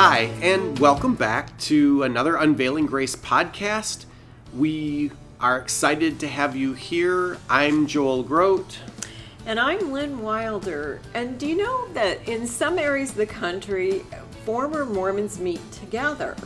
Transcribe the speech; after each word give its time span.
Hi, 0.00 0.30
and 0.42 0.78
welcome 0.78 1.16
back 1.16 1.58
to 1.58 2.04
another 2.04 2.36
Unveiling 2.36 2.86
Grace 2.86 3.16
podcast. 3.16 4.04
We 4.54 5.10
are 5.40 5.58
excited 5.58 6.20
to 6.20 6.28
have 6.28 6.54
you 6.54 6.74
here. 6.74 7.36
I'm 7.50 7.88
Joel 7.88 8.22
Groat. 8.22 8.78
And 9.44 9.58
I'm 9.58 9.90
Lynn 9.90 10.22
Wilder. 10.22 11.00
And 11.14 11.36
do 11.36 11.48
you 11.48 11.56
know 11.56 11.88
that 11.94 12.28
in 12.28 12.46
some 12.46 12.78
areas 12.78 13.10
of 13.10 13.16
the 13.16 13.26
country, 13.26 14.04
former 14.44 14.84
Mormons 14.84 15.40
meet 15.40 15.72
together? 15.72 16.36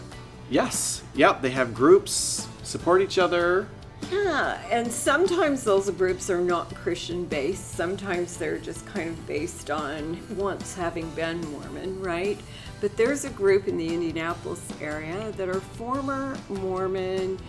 Yes, 0.49 1.03
yep, 1.15 1.43
they 1.43 1.51
have 1.51 1.75
groups, 1.75 2.49
support 2.63 3.03
each 3.03 3.19
other. 3.19 3.69
Yeah, 4.11 4.63
and 4.71 4.91
sometimes 4.91 5.63
those 5.63 5.91
groups 5.91 6.31
are 6.31 6.41
not 6.41 6.75
Christian 6.75 7.27
based. 7.27 7.73
Sometimes 7.73 8.39
they're 8.39 8.59
just 8.59 8.87
kind 8.87 9.11
of 9.11 9.27
based 9.27 9.71
on 9.71 10.19
once 10.37 10.75
having 10.75 11.11
been 11.11 11.41
Mormon, 11.51 12.01
right? 12.01 12.41
But 12.83 12.97
there's 12.97 13.25
a 13.25 13.31
group 13.31 13.69
in 13.69 13.77
the 13.79 13.95
Indianapolis 13.95 14.61
area 14.81 15.33
that 15.37 15.49
are 15.49 15.61
former 15.61 16.37
Mormons 16.49 17.41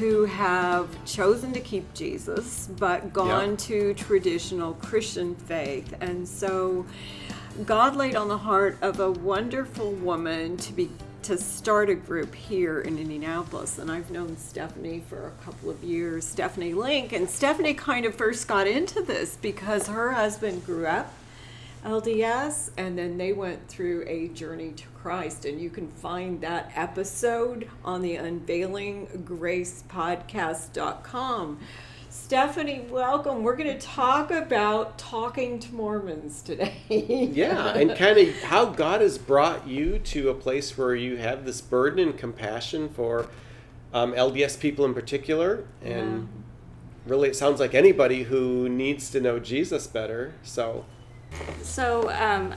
who 0.00 0.24
have 0.24 0.88
chosen 1.04 1.52
to 1.52 1.60
keep 1.60 1.92
Jesus 1.92 2.70
but 2.78 3.12
gone 3.12 3.50
Yeah. 3.50 3.56
to 3.56 3.94
traditional 3.94 4.72
Christian 4.74 5.34
faith. 5.34 5.92
And 6.00 6.26
so 6.26 6.86
God 7.66 7.96
laid 7.96 8.16
on 8.16 8.28
the 8.28 8.38
heart 8.38 8.78
of 8.80 8.98
a 8.98 9.10
wonderful 9.10 9.92
woman 9.92 10.56
to 10.56 10.72
be 10.72 10.90
to 11.24 11.36
start 11.36 11.88
a 11.88 11.94
group 11.94 12.34
here 12.34 12.80
in 12.80 12.98
Indianapolis. 12.98 13.78
And 13.78 13.92
I've 13.92 14.10
known 14.10 14.36
Stephanie 14.38 15.04
for 15.08 15.28
a 15.28 15.44
couple 15.44 15.70
of 15.70 15.84
years, 15.84 16.26
Stephanie 16.26 16.74
Link. 16.74 17.12
And 17.12 17.30
Stephanie 17.30 17.74
kind 17.74 18.06
of 18.06 18.14
first 18.16 18.48
got 18.48 18.66
into 18.66 19.02
this 19.02 19.36
because 19.40 19.86
her 19.86 20.12
husband 20.12 20.64
grew 20.66 20.86
up 20.86 21.12
LDS, 21.84 22.70
and 22.76 22.96
then 22.96 23.18
they 23.18 23.32
went 23.32 23.68
through 23.68 24.04
a 24.06 24.28
journey 24.28 24.70
to 24.72 24.86
Christ. 24.88 25.44
And 25.44 25.60
you 25.60 25.70
can 25.70 25.88
find 25.88 26.40
that 26.40 26.70
episode 26.74 27.68
on 27.84 28.02
the 28.02 28.16
Unveiling 28.16 29.22
Grace 29.24 29.82
Podcast.com. 29.88 31.58
Stephanie, 32.08 32.86
welcome. 32.90 33.42
We're 33.42 33.56
going 33.56 33.72
to 33.76 33.84
talk 33.84 34.30
about 34.30 34.98
talking 34.98 35.58
to 35.60 35.74
Mormons 35.74 36.42
today. 36.42 36.74
Yeah, 37.32 37.74
and 37.74 37.96
kind 37.96 38.18
of 38.18 38.42
how 38.42 38.66
God 38.66 39.00
has 39.00 39.16
brought 39.16 39.66
you 39.66 39.98
to 39.98 40.28
a 40.28 40.34
place 40.34 40.76
where 40.76 40.94
you 40.94 41.16
have 41.16 41.44
this 41.46 41.60
burden 41.60 42.08
and 42.08 42.16
compassion 42.16 42.90
for 42.90 43.28
um, 43.94 44.12
LDS 44.12 44.60
people 44.60 44.84
in 44.84 44.94
particular. 44.94 45.64
And 45.82 46.28
really, 47.06 47.28
it 47.28 47.36
sounds 47.36 47.60
like 47.60 47.74
anybody 47.74 48.24
who 48.24 48.68
needs 48.68 49.10
to 49.10 49.20
know 49.20 49.38
Jesus 49.38 49.86
better. 49.86 50.34
So, 50.42 50.84
So, 51.62 52.10
um, 52.10 52.54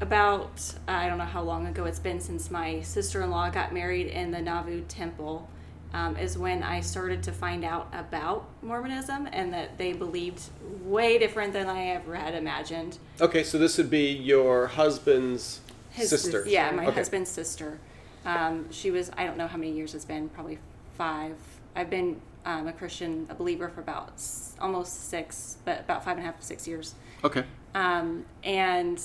about 0.00 0.74
I 0.86 1.08
don't 1.08 1.18
know 1.18 1.24
how 1.24 1.42
long 1.42 1.66
ago 1.66 1.84
it's 1.84 1.98
been 1.98 2.20
since 2.20 2.50
my 2.50 2.80
sister 2.82 3.22
in 3.22 3.30
law 3.30 3.50
got 3.50 3.72
married 3.72 4.06
in 4.06 4.30
the 4.30 4.40
Nauvoo 4.40 4.82
temple, 4.82 5.48
um, 5.92 6.16
is 6.16 6.36
when 6.38 6.62
I 6.62 6.80
started 6.80 7.22
to 7.24 7.32
find 7.32 7.64
out 7.64 7.88
about 7.92 8.46
Mormonism 8.62 9.28
and 9.32 9.52
that 9.52 9.78
they 9.78 9.92
believed 9.92 10.42
way 10.82 11.18
different 11.18 11.52
than 11.52 11.66
I 11.66 11.88
ever 11.88 12.14
had 12.14 12.34
imagined. 12.34 12.98
okay, 13.20 13.42
so 13.42 13.58
this 13.58 13.78
would 13.78 13.90
be 13.90 14.12
your 14.12 14.66
husband's 14.68 15.60
His 15.90 16.10
sister. 16.10 16.44
Yeah, 16.46 16.70
my 16.72 16.86
Okay. 16.86 16.94
husband's 16.94 17.30
sister. 17.30 17.78
Um, 18.26 18.70
she 18.70 18.90
was, 18.90 19.10
I 19.16 19.24
don't 19.24 19.38
know 19.38 19.46
how 19.46 19.56
many 19.56 19.72
years 19.72 19.94
it's 19.94 20.04
been, 20.04 20.28
probably 20.28 20.58
five. 20.98 21.36
I've 21.74 21.88
been 21.88 22.20
um, 22.48 22.66
a 22.66 22.72
Christian, 22.72 23.26
a 23.28 23.34
believer 23.34 23.68
for 23.68 23.82
about 23.82 24.12
s- 24.14 24.56
almost 24.58 25.10
six, 25.10 25.58
but 25.66 25.80
about 25.80 26.02
five 26.02 26.16
and 26.16 26.26
a 26.26 26.30
half, 26.30 26.42
six 26.42 26.66
years. 26.66 26.94
Okay. 27.22 27.44
Um, 27.74 28.24
and 28.42 28.98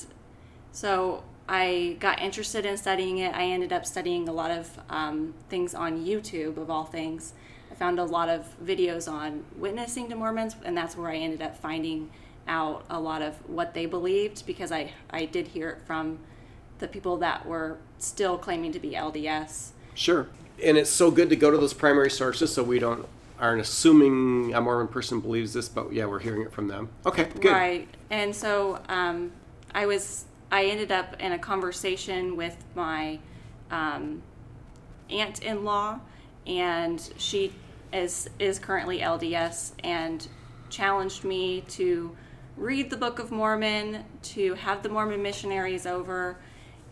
so 0.72 1.24
I 1.50 1.98
got 2.00 2.22
interested 2.22 2.66
in 2.66 2.78
studying 2.78 3.18
it. 3.18 3.36
I 3.36 3.44
ended 3.44 3.74
up 3.74 3.86
studying 3.86 4.30
a 4.30 4.32
lot 4.32 4.50
of 4.50 4.80
um, 4.90 5.34
things 5.50 5.76
on 5.76 6.06
YouTube, 6.06 6.56
of 6.56 6.70
all 6.70 6.86
things. 6.86 7.34
I 7.70 7.76
found 7.76 8.00
a 8.00 8.06
lot 8.06 8.30
of 8.30 8.46
videos 8.64 9.12
on 9.12 9.44
witnessing 9.58 10.08
to 10.10 10.16
Mormons, 10.16 10.56
and 10.64 10.78
that's 10.78 10.96
where 10.96 11.12
I 11.12 11.18
ended 11.18 11.42
up 11.42 11.58
finding 11.58 12.12
out 12.48 12.86
a 12.90 13.00
lot 13.00 13.22
of 13.22 13.36
what 13.50 13.74
they 13.74 13.86
believed 13.86 14.46
because 14.46 14.72
I, 14.72 14.94
I 15.10 15.26
did 15.26 15.50
hear 15.50 15.70
it 15.70 15.80
from 15.86 16.20
the 16.80 16.88
people 16.88 17.18
that 17.18 17.46
were 17.46 17.78
still 18.00 18.38
claiming 18.38 18.72
to 18.72 18.80
be 18.80 18.92
LDS. 18.92 19.72
Sure. 19.96 20.28
And 20.64 20.78
it's 20.78 20.90
so 20.90 21.12
good 21.12 21.30
to 21.30 21.36
go 21.36 21.52
to 21.52 21.58
those 21.58 21.74
primary 21.74 22.10
sources 22.10 22.54
so 22.54 22.64
we 22.64 22.80
don't 22.80 23.06
aren't 23.40 23.62
assuming 23.62 24.54
a 24.54 24.62
Mormon 24.62 24.88
person 24.88 25.20
believes 25.20 25.54
this, 25.54 25.68
but 25.68 25.92
yeah, 25.92 26.06
we're 26.06 26.20
hearing 26.20 26.42
it 26.44 26.52
from 26.52 26.68
them. 26.68 26.90
Okay, 27.06 27.26
good. 27.40 27.52
Right. 27.52 27.88
And 28.10 28.36
so 28.36 28.80
um, 28.90 29.32
I 29.74 29.86
was, 29.86 30.26
I 30.52 30.66
ended 30.66 30.92
up 30.92 31.20
in 31.20 31.32
a 31.32 31.40
conversation 31.40 32.36
with 32.36 32.56
my 32.76 33.20
um, 33.72 34.22
aunt 35.10 35.44
in 35.44 35.64
law, 35.64 36.00
and 36.46 37.12
she 37.18 37.54
is, 37.92 38.30
is 38.40 38.60
currently 38.60 39.00
LDS 39.00 39.74
and 39.84 40.28
challenged 40.70 41.24
me 41.24 41.62
to 41.62 42.16
read 42.56 42.90
the 42.90 42.98
Book 42.98 43.20
of 43.20 43.32
Mormon, 43.32 44.06
to 44.22 44.54
have 44.56 44.84
the 44.84 44.90
Mormon 44.90 45.22
missionaries 45.22 45.86
over. 45.86 46.38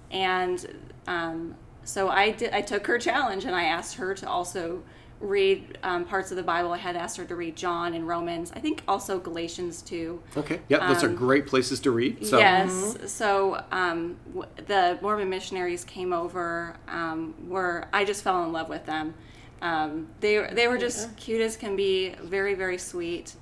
And 0.09 0.91
um, 1.07 1.55
so 1.83 2.09
I, 2.09 2.31
did, 2.31 2.53
I 2.53 2.61
took 2.61 2.87
her 2.87 2.97
challenge 2.97 3.45
and 3.45 3.55
I 3.55 3.65
asked 3.65 3.95
her 3.95 4.13
to 4.15 4.27
also 4.27 4.83
read 5.21 5.77
um, 5.83 6.03
parts 6.05 6.31
of 6.31 6.37
the 6.37 6.43
Bible. 6.43 6.71
I 6.73 6.77
had 6.77 6.95
asked 6.95 7.15
her 7.17 7.25
to 7.25 7.35
read 7.35 7.55
John 7.55 7.93
and 7.93 8.07
Romans. 8.07 8.51
I 8.55 8.59
think 8.59 8.81
also 8.87 9.19
Galatians 9.19 9.81
too. 9.81 10.21
Okay. 10.35 10.59
Yeah, 10.67 10.87
those 10.91 11.03
are 11.03 11.09
great 11.09 11.45
places 11.47 11.79
to 11.81 11.91
read. 11.91 12.25
So 12.25 12.37
Um, 12.37 12.41
Yes. 12.41 12.97
So 13.11 13.63
um, 13.71 14.17
w- 14.33 14.49
the 14.67 14.97
Mormon 15.01 15.29
missionaries 15.29 15.83
came 15.83 16.11
over. 16.11 16.75
Um, 16.87 17.35
were 17.47 17.85
I 17.93 18.03
just 18.03 18.23
fell 18.23 18.43
in 18.43 18.51
love 18.51 18.67
with 18.67 18.85
them. 18.85 19.13
Um, 19.61 20.07
they 20.21 20.47
they 20.51 20.67
were 20.67 20.77
just 20.79 21.15
cute 21.17 21.39
as 21.41 21.55
can 21.55 21.75
be. 21.75 22.15
Very 22.23 22.55
very 22.55 22.77
sweet. 22.79 23.33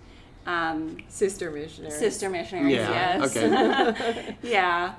Um, 0.45 0.97
Sister 1.07 1.51
missionary. 1.51 1.91
sister 1.93 2.29
missionaries. 2.29 2.75
Yeah, 2.75 3.19
Yes. 3.19 3.37
okay. 3.37 4.35
yeah. 4.41 4.95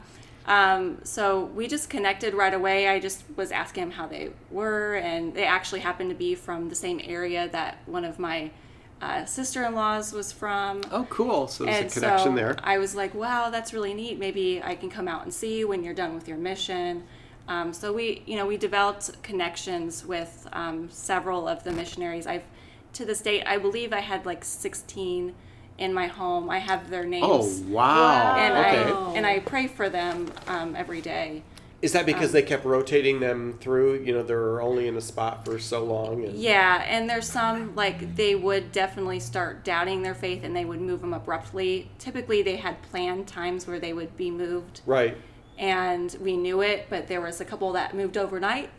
Um, 0.47 0.99
so 1.05 1.45
we 1.45 1.69
just 1.69 1.91
connected 1.91 2.35
right 2.35 2.55
away. 2.55 2.89
I 2.89 2.99
just 2.99 3.25
was 3.37 3.53
asking 3.53 3.85
them 3.85 3.91
how 3.93 4.07
they 4.07 4.31
were, 4.51 4.95
and 4.97 5.35
they 5.35 5.45
actually 5.45 5.81
happened 5.81 6.11
to 6.11 6.17
be 6.17 6.35
from 6.35 6.69
the 6.69 6.75
same 6.75 7.01
area 7.05 7.49
that 7.53 7.79
one 7.87 8.05
of 8.05 8.19
my 8.19 8.51
uh, 9.01 9.25
sister-in-laws 9.25 10.13
was 10.13 10.33
from. 10.33 10.83
Oh, 10.91 11.07
cool. 11.09 11.49
So 11.49 11.65
there's 11.65 11.77
and 11.77 11.87
a 11.87 11.91
connection 11.91 12.33
so 12.33 12.37
there. 12.37 12.57
I 12.63 12.79
was 12.79 12.95
like, 12.95 13.15
wow, 13.15 13.51
that's 13.51 13.73
really 13.73 13.95
neat. 13.95 14.19
Maybe 14.19 14.63
I 14.63 14.75
can 14.75 14.91
come 14.91 15.09
out 15.09 15.23
and 15.23 15.33
see 15.33 15.59
you 15.59 15.69
when 15.69 15.83
you're 15.83 15.95
done 15.95 16.15
with 16.15 16.29
your 16.29 16.37
mission. 16.37 17.05
Um, 17.49 17.73
so 17.73 17.93
we, 17.93 18.23
you 18.27 18.37
know, 18.37 18.47
we 18.47 18.57
developed 18.57 19.23
connections 19.23 20.05
with 20.05 20.47
um, 20.53 20.89
several 20.91 21.49
of 21.49 21.65
the 21.65 21.73
missionaries. 21.73 22.27
I've, 22.27 22.45
to 22.95 23.05
this 23.05 23.21
date, 23.21 23.45
I 23.47 23.59
believe 23.59 23.93
I 23.93 24.01
had 24.01 24.27
like 24.27 24.45
16 24.45 25.35
in 25.81 25.93
my 25.95 26.07
home. 26.07 26.49
I 26.49 26.59
have 26.59 26.91
their 26.91 27.05
names. 27.05 27.27
Oh, 27.27 27.63
wow. 27.69 28.37
And 28.37 28.55
okay. 28.55 28.93
I 28.93 29.15
and 29.17 29.27
I 29.27 29.41
pray 29.41 29.67
for 29.67 29.89
them 29.89 30.31
um, 30.47 30.77
every 30.77 31.01
day. 31.01 31.43
Is 31.83 31.93
that 31.93 32.01
um, 32.01 32.07
because 32.07 32.31
they 32.33 32.43
kept 32.43 32.67
rotating 32.67 33.21
them 33.21 33.57
through? 33.59 34.03
You 34.03 34.13
know, 34.13 34.23
they're 34.23 34.61
only 34.61 34.87
in 34.87 34.97
a 34.97 35.01
spot 35.01 35.47
for 35.47 35.59
so 35.59 35.83
long. 35.83 36.25
And, 36.25 36.35
Yeah, 36.37 36.85
and 36.87 37.09
there's 37.09 37.27
some 37.29 37.75
like 37.75 38.15
they 38.15 38.35
would 38.35 38.71
definitely 38.71 39.19
start 39.19 39.65
doubting 39.65 40.03
their 40.03 40.15
faith 40.15 40.45
and 40.45 40.55
they 40.55 40.67
would 40.67 40.81
move 40.81 41.01
them 41.01 41.15
abruptly. 41.15 41.91
Typically, 41.99 42.43
they 42.43 42.57
had 42.57 42.81
planned 42.83 43.27
times 43.27 43.67
where 43.67 43.81
they 43.81 43.95
would 43.95 44.17
be 44.17 44.31
moved, 44.31 44.83
Right. 44.85 45.17
and 45.59 46.15
we 46.21 46.37
knew 46.37 46.61
it. 46.61 46.87
But 46.91 47.09
there 47.09 47.23
was 47.23 47.41
a 47.41 47.45
couple 47.47 47.73
that 47.73 47.95
moved 47.95 48.17
overnight. 48.17 48.71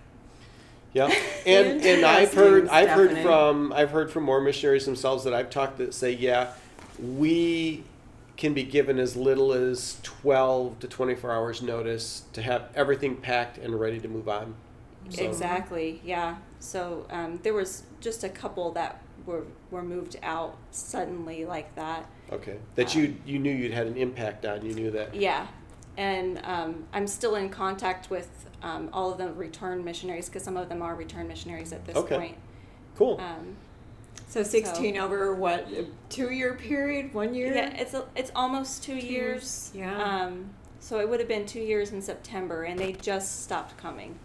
Yeah. 0.94 1.14
And 1.44 1.82
and 1.84 2.06
I've 2.06 2.32
heard 2.36 2.68
I've 2.68 2.90
heard 2.90 3.18
from 3.18 3.74
I've 3.74 3.90
heard 3.90 4.12
from 4.12 4.26
more 4.26 4.40
missionaries 4.40 4.86
themselves 4.86 5.24
that 5.24 5.34
I've 5.34 5.50
talked 5.50 5.80
that 5.80 5.92
say, 5.96 6.12
yeah, 6.12 6.54
we 7.02 7.84
can 8.38 8.54
be 8.54 8.64
given 8.64 8.98
as 9.00 9.16
little 9.16 9.52
as 9.54 9.98
12 10.04 10.80
to 10.80 10.88
24 10.88 11.32
hours 11.32 11.62
notice 11.62 12.24
to 12.34 12.42
have 12.42 12.70
everything 12.76 13.16
packed 13.16 13.58
and 13.58 13.80
ready 13.80 14.00
to 14.00 14.08
move 14.08 14.28
on. 14.30 14.56
So- 15.10 15.24
Exactly. 15.24 16.02
Yeah. 16.04 16.38
So 16.60 17.06
um, 17.10 17.40
there 17.44 17.54
was 17.54 17.84
just 18.00 18.24
a 18.24 18.30
couple 18.30 18.72
that 18.74 19.02
were 19.26 19.44
were 19.70 19.84
moved 19.84 20.18
out 20.24 20.58
suddenly 20.72 21.46
like 21.46 21.74
that. 21.76 22.08
Okay. 22.32 22.58
That 22.76 22.96
you 22.96 23.16
you 23.26 23.38
knew 23.40 23.52
you'd 23.52 23.74
had 23.74 23.86
an 23.88 23.98
impact 23.98 24.46
on. 24.46 24.66
You 24.66 24.74
knew 24.74 24.92
that. 24.92 25.14
Yeah. 25.14 25.48
and 25.98 26.40
um, 26.44 26.86
I'm 26.94 27.06
still 27.08 27.36
in 27.36 27.50
contact 27.50 28.10
with 28.10 28.30
um, 28.64 28.90
all 28.94 29.12
of 29.12 29.18
the 29.18 29.32
return 29.34 29.84
missionaries 29.84 30.28
because 30.28 30.44
some 30.44 30.56
of 30.58 30.70
them 30.70 30.82
are 30.82 30.96
return 30.96 31.28
missionaries 31.28 31.74
at 31.74 31.86
this 31.86 31.96
Okay. 31.96 32.16
point. 32.18 32.38
Cool. 32.96 33.20
So 34.32 34.44
16 34.44 34.96
over 34.96 35.36
what, 35.36 35.68
two 36.10 36.32
year 36.32 36.54
period, 36.54 37.14
one 37.14 37.34
year? 37.34 37.54
yeah, 37.54 37.76
it's 37.76 37.94
a, 37.94 38.06
it's 38.16 38.32
almost 38.34 38.82
two, 38.82 38.98
Two 38.98 39.06
years. 39.06 39.12
years, 39.12 39.72
yeah. 39.76 40.02
Um, 40.24 40.52
so 40.80 41.02
it 41.02 41.10
would 41.10 41.20
have 41.20 41.28
been 41.28 41.46
two 41.46 41.60
years 41.60 41.92
in 41.92 42.02
September, 42.02 42.64
and 42.64 42.80
they 42.80 42.94
just 42.94 43.44
stopped 43.44 43.76
coming. 43.76 44.18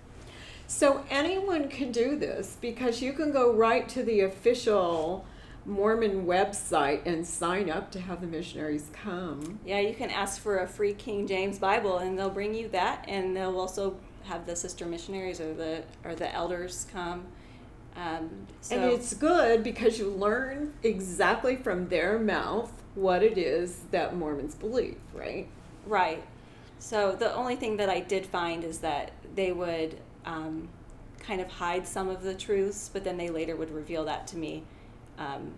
So 0.69 1.05
anyone 1.11 1.69
can 1.69 1.91
do 1.91 2.15
this 2.15 2.57
because 2.61 3.03
you 3.03 3.15
can 3.15 3.33
go 3.33 3.53
right 3.53 3.89
to 3.89 4.05
the 4.05 4.21
official 4.21 5.27
Mormon 5.65 6.25
website 6.25 7.05
and 7.05 7.27
sign 7.27 7.69
up 7.69 7.91
to 7.91 7.99
have 8.01 8.21
the 8.21 8.29
missionaries 8.29 8.93
come. 8.93 9.59
Yeah, 9.67 9.81
you 9.81 9.93
can 9.93 10.11
ask 10.11 10.41
for 10.41 10.59
a 10.59 10.69
free 10.69 10.95
King 10.95 11.27
James 11.27 11.59
Bible, 11.59 11.99
and 11.99 12.17
they'll 12.17 12.31
bring 12.31 12.55
you 12.55 12.69
that, 12.69 13.05
and 13.09 13.37
they'll 13.37 13.59
also 13.59 13.97
have 14.23 14.47
the 14.47 14.55
sister 14.55 14.87
missionaries 14.87 15.41
or 15.41 15.53
the 15.53 15.83
or 16.05 16.15
the 16.15 16.33
elders 16.33 16.87
come. 16.93 17.27
Um, 17.97 18.47
so 18.61 18.77
And 18.77 18.93
it's 18.93 19.15
good 19.15 19.63
because 19.63 19.99
you 19.99 20.11
learn 20.11 20.75
exactly 20.83 21.57
from 21.57 21.89
their 21.89 22.19
mouth 22.19 22.73
what 22.95 23.23
it 23.23 23.39
is 23.39 23.81
that 23.91 24.17
Mormons 24.17 24.55
believe, 24.55 24.99
right? 25.15 25.49
right. 25.87 26.23
So 26.79 27.13
the 27.13 27.35
only 27.35 27.57
thing 27.57 27.77
that 27.79 27.89
I 27.89 28.01
did 28.01 28.27
find 28.27 28.65
is 28.65 28.79
that 28.79 29.13
they 29.35 29.53
would 29.53 29.99
um, 30.25 30.69
kind 31.19 31.41
of 31.41 31.49
hide 31.49 31.87
some 31.87 32.09
of 32.09 32.23
the 32.23 32.35
truths, 32.35 32.91
but 32.93 33.05
then 33.05 33.17
they 33.17 33.31
later 33.31 33.57
would 33.57 33.71
reveal 33.71 34.05
that 34.05 34.27
to 34.29 34.37
me 34.37 34.63
um, 35.19 35.55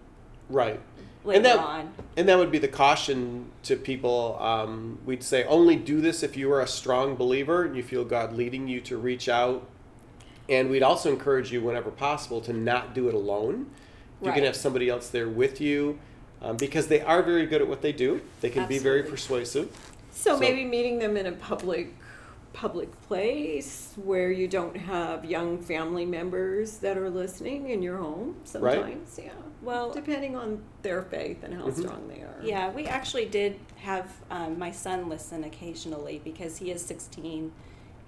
right. 0.49 0.81
later 1.25 1.37
and 1.37 1.45
that, 1.47 1.59
on. 1.59 1.93
And 2.17 2.29
that 2.29 2.39
would 2.39 2.51
be 2.51 2.59
the 2.59 2.69
caution 2.69 3.51
to 3.65 3.77
people. 3.77 4.39
Um, 4.41 4.99
we'd 5.05 5.23
say 5.23 5.45
only 5.45 5.77
do 5.77 6.01
this 6.01 6.23
if 6.23 6.37
you 6.37 6.53
are 6.53 6.61
a 6.61 6.67
strong 6.67 7.17
believer 7.17 7.65
and 7.65 7.77
you 7.77 7.83
feel 7.83 8.05
God 8.05 8.33
leading 8.33 8.69
you 8.69 8.81
to 8.83 8.97
reach 8.97 9.29
out. 9.29 9.67
And 10.49 10.71
we'd 10.71 10.83
also 10.83 11.11
encourage 11.13 11.53
you, 11.53 11.61
whenever 11.63 11.91
possible, 11.91 12.41
to 12.43 12.53
not 12.53 12.95
do 12.95 13.09
it 13.09 13.15
alone. 13.15 13.67
You 14.23 14.29
Right. 14.29 14.35
can 14.37 14.45
have 14.45 14.57
somebody 14.57 14.89
else 14.89 15.09
there 15.11 15.29
with 15.29 15.61
you 15.61 15.99
um, 16.41 16.57
because 16.57 16.87
they 16.89 17.01
are 17.01 17.23
very 17.23 17.47
good 17.47 17.61
at 17.61 17.69
what 17.69 17.83
they 17.83 17.93
do. 17.93 18.21
They 18.41 18.51
can 18.51 18.67
be 18.67 18.79
very 18.79 19.03
persuasive. 19.03 19.71
So, 20.11 20.35
So- 20.35 20.41
maybe 20.41 20.65
meeting 20.65 20.99
them 20.99 21.17
in 21.17 21.27
a 21.27 21.33
public 21.33 21.95
public 22.55 22.91
place 23.03 23.93
where 24.03 24.33
you 24.33 24.49
don't 24.49 24.77
have 24.77 25.25
young 25.25 25.59
family 25.59 26.05
members 26.07 26.79
that 26.79 26.97
are 26.97 27.11
listening 27.11 27.69
in 27.71 27.83
your 27.83 27.99
home 27.99 28.35
sometimes 28.45 29.21
yeah 29.23 29.31
Well- 29.63 29.93
depending 29.93 30.35
on 30.35 30.63
their 30.83 31.03
faith 31.03 31.45
and 31.45 31.55
how 31.55 31.67
Mhm. 31.67 31.79
strong 31.79 32.09
they 32.09 32.23
are 32.23 32.35
Yeah, 32.43 32.73
we 32.73 32.87
actually 32.87 33.27
did 33.27 33.61
have 33.77 34.11
um, 34.31 34.59
my 34.59 34.73
son 34.73 35.09
listen 35.09 35.45
occasionally 35.45 36.21
because 36.25 36.57
he 36.57 36.71
is 36.73 36.83
16. 36.83 37.53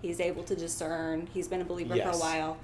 He's 0.02 0.20
able 0.20 0.42
to 0.44 0.56
discern. 0.56 1.28
He's 1.32 1.48
been 1.48 1.60
a 1.60 1.64
believer 1.64 1.94
for 1.96 2.10
a 2.10 2.18
while. 2.18 2.58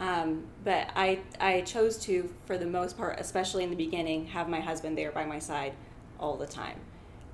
Um, 0.00 0.44
but 0.64 0.88
I, 0.96 1.20
I 1.40 1.60
chose 1.62 1.96
to, 2.04 2.32
for 2.46 2.58
the 2.58 2.66
most 2.66 2.96
part, 2.96 3.20
especially 3.20 3.64
in 3.64 3.70
the 3.70 3.76
beginning, 3.76 4.26
have 4.26 4.48
my 4.48 4.60
husband 4.60 4.98
there 4.98 5.12
by 5.12 5.24
my 5.24 5.38
side 5.38 5.74
all 6.18 6.36
the 6.36 6.46
time. 6.46 6.78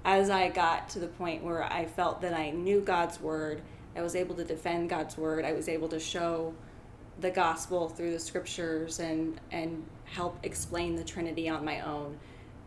As 0.04 0.30
I 0.30 0.48
got 0.48 0.88
to 0.90 0.98
the 0.98 1.06
point 1.06 1.42
where 1.42 1.62
I 1.62 1.86
felt 1.86 2.20
that 2.22 2.34
I 2.34 2.50
knew 2.50 2.80
God's 2.80 3.20
word, 3.20 3.62
I 3.96 4.02
was 4.02 4.14
able 4.14 4.34
to 4.36 4.44
defend 4.44 4.90
God's 4.90 5.16
word, 5.16 5.44
I 5.44 5.52
was 5.52 5.68
able 5.68 5.88
to 5.88 5.98
show 6.00 6.54
the 7.20 7.30
gospel 7.30 7.88
through 7.88 8.12
the 8.12 8.18
scriptures 8.18 9.00
and 9.00 9.40
and 9.50 9.84
help 10.04 10.38
explain 10.42 10.96
the 10.96 11.04
Trinity 11.04 11.48
on 11.48 11.64
my 11.64 11.80
own, 11.80 12.18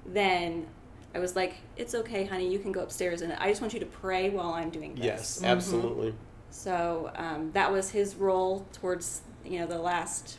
then 0.06 0.68
I 1.16 1.20
was 1.20 1.36
like, 1.36 1.56
"It's 1.78 1.96
okay, 1.96 2.26
honey. 2.26 2.52
You 2.52 2.60
can 2.60 2.72
go 2.72 2.82
upstairs, 2.82 3.22
and 3.22 3.34
I 3.34 3.50
just 3.50 3.62
want 3.62 3.74
you 3.74 3.80
to 3.80 3.86
pray 3.86 4.30
while 4.30 4.54
I'm 4.54 4.70
doing 4.70 4.96
this." 4.96 5.06
Yes, 5.06 5.44
absolutely. 5.44 6.14
So 6.52 7.12
um, 7.16 7.52
that 7.54 7.72
was 7.72 7.90
his 7.92 8.16
role 8.16 8.66
towards 8.74 9.22
you 9.44 9.60
know 9.60 9.66
the 9.66 9.80
last 9.80 10.38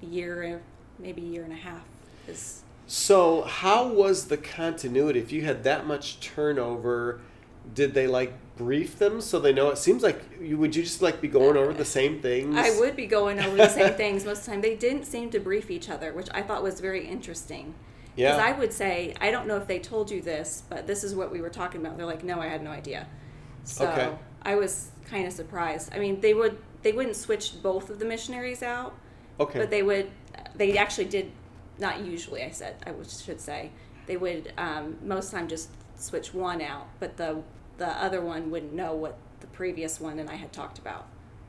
year, 0.00 0.60
maybe 0.98 1.20
year 1.22 1.44
and 1.44 1.52
a 1.52 1.56
half. 1.56 1.84
Is 2.26 2.62
So, 2.86 3.42
how 3.42 3.86
was 3.86 4.26
the 4.26 4.36
continuity? 4.36 5.20
If 5.20 5.30
you 5.32 5.42
had 5.42 5.62
that 5.64 5.86
much 5.86 6.20
turnover, 6.20 7.20
did 7.74 7.94
they 7.94 8.06
like 8.06 8.32
brief 8.56 8.98
them 8.98 9.20
so 9.20 9.38
they 9.38 9.52
know? 9.52 9.70
It 9.70 9.78
seems 9.78 10.02
like 10.02 10.22
you 10.40 10.56
would 10.58 10.74
you 10.74 10.82
just 10.82 11.02
like 11.02 11.20
be 11.20 11.28
going 11.28 11.56
over 11.56 11.72
the 11.72 11.84
same 11.84 12.20
things. 12.20 12.56
I 12.56 12.78
would 12.78 12.96
be 12.96 13.06
going 13.06 13.38
over 13.38 13.56
the 13.56 13.68
same 13.68 13.94
things 13.96 14.24
most 14.24 14.40
of 14.40 14.44
the 14.46 14.50
time. 14.52 14.60
They 14.62 14.74
didn't 14.76 15.04
seem 15.04 15.30
to 15.30 15.38
brief 15.38 15.70
each 15.70 15.88
other, 15.90 16.12
which 16.12 16.28
I 16.32 16.42
thought 16.42 16.62
was 16.62 16.80
very 16.80 17.06
interesting. 17.06 17.74
Because 18.16 18.38
Yeah. 18.38 18.44
I 18.44 18.52
would 18.52 18.72
say, 18.72 19.14
I 19.20 19.30
don't 19.30 19.46
know 19.46 19.56
if 19.56 19.66
they 19.66 19.78
told 19.78 20.10
you 20.10 20.20
this, 20.20 20.64
but 20.68 20.86
this 20.86 21.02
is 21.02 21.14
what 21.14 21.30
we 21.30 21.40
were 21.40 21.48
talking 21.48 21.80
about. 21.80 21.96
They're 21.96 22.06
like, 22.06 22.24
no, 22.24 22.40
I 22.40 22.46
had 22.46 22.62
no 22.62 22.70
idea. 22.70 23.06
So 23.64 23.88
Okay. 23.88 24.10
I 24.42 24.56
was 24.56 24.91
kind 25.04 25.26
of 25.26 25.32
surprised. 25.32 25.92
I 25.94 25.98
mean, 25.98 26.20
they 26.20 26.34
would 26.34 26.58
they 26.82 26.92
wouldn't 26.92 27.16
switch 27.16 27.62
both 27.62 27.90
of 27.90 27.98
the 27.98 28.04
missionaries 28.04 28.62
out, 28.62 28.94
Okay. 29.40 29.58
but 29.58 29.70
they 29.70 29.82
would. 29.82 30.10
They 30.54 30.76
actually 30.78 31.04
did, 31.06 31.30
not 31.78 32.04
usually. 32.04 32.42
I 32.42 32.50
said 32.50 32.76
I 32.86 32.92
should 33.06 33.40
say 33.40 33.70
they 34.06 34.16
would 34.16 34.52
um, 34.58 34.96
most 35.02 35.30
time 35.30 35.48
just 35.48 35.70
switch 35.96 36.34
one 36.34 36.60
out, 36.60 36.88
but 37.00 37.16
the 37.16 37.42
the 37.78 37.88
other 37.88 38.20
one 38.20 38.50
wouldn't 38.50 38.72
know 38.72 38.94
what 38.94 39.16
the 39.40 39.46
previous 39.48 40.00
one 40.00 40.18
and 40.18 40.28
I 40.30 40.34
had 40.34 40.52
talked 40.52 40.78
about. 40.78 41.06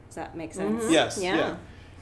Does 0.08 0.16
that 0.16 0.36
make 0.36 0.54
sense? 0.54 0.86
yes. 0.90 1.20
Yeah. 1.22 1.36
Yeah. 1.36 1.56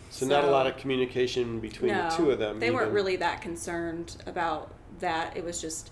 So, 0.09 0.25
not 0.25 0.43
a 0.43 0.51
lot 0.51 0.67
of 0.67 0.75
communication 0.75 1.61
between 1.61 1.93
the 1.95 2.13
two 2.17 2.31
of 2.31 2.39
them. 2.39 2.59
They 2.59 2.69
weren't 2.69 2.91
really 2.91 3.15
that 3.17 3.41
concerned 3.41 4.17
about 4.25 4.73
that. 4.99 5.37
It 5.37 5.45
was 5.45 5.61
just 5.61 5.89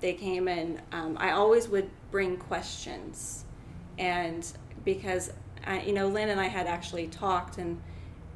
they 0.00 0.12
came 0.12 0.46
and 0.46 0.82
um, 0.92 1.16
I 1.18 1.30
always 1.30 1.68
would 1.68 1.88
bring 2.10 2.36
questions, 2.36 3.44
and 3.98 4.46
because 4.84 5.32
I, 5.64 5.82
you 5.82 5.92
know 5.92 6.08
Lynn 6.08 6.28
and 6.28 6.40
I 6.40 6.46
had 6.46 6.66
actually 6.66 7.08
talked, 7.08 7.58
and 7.58 7.80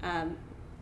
um, 0.02 0.37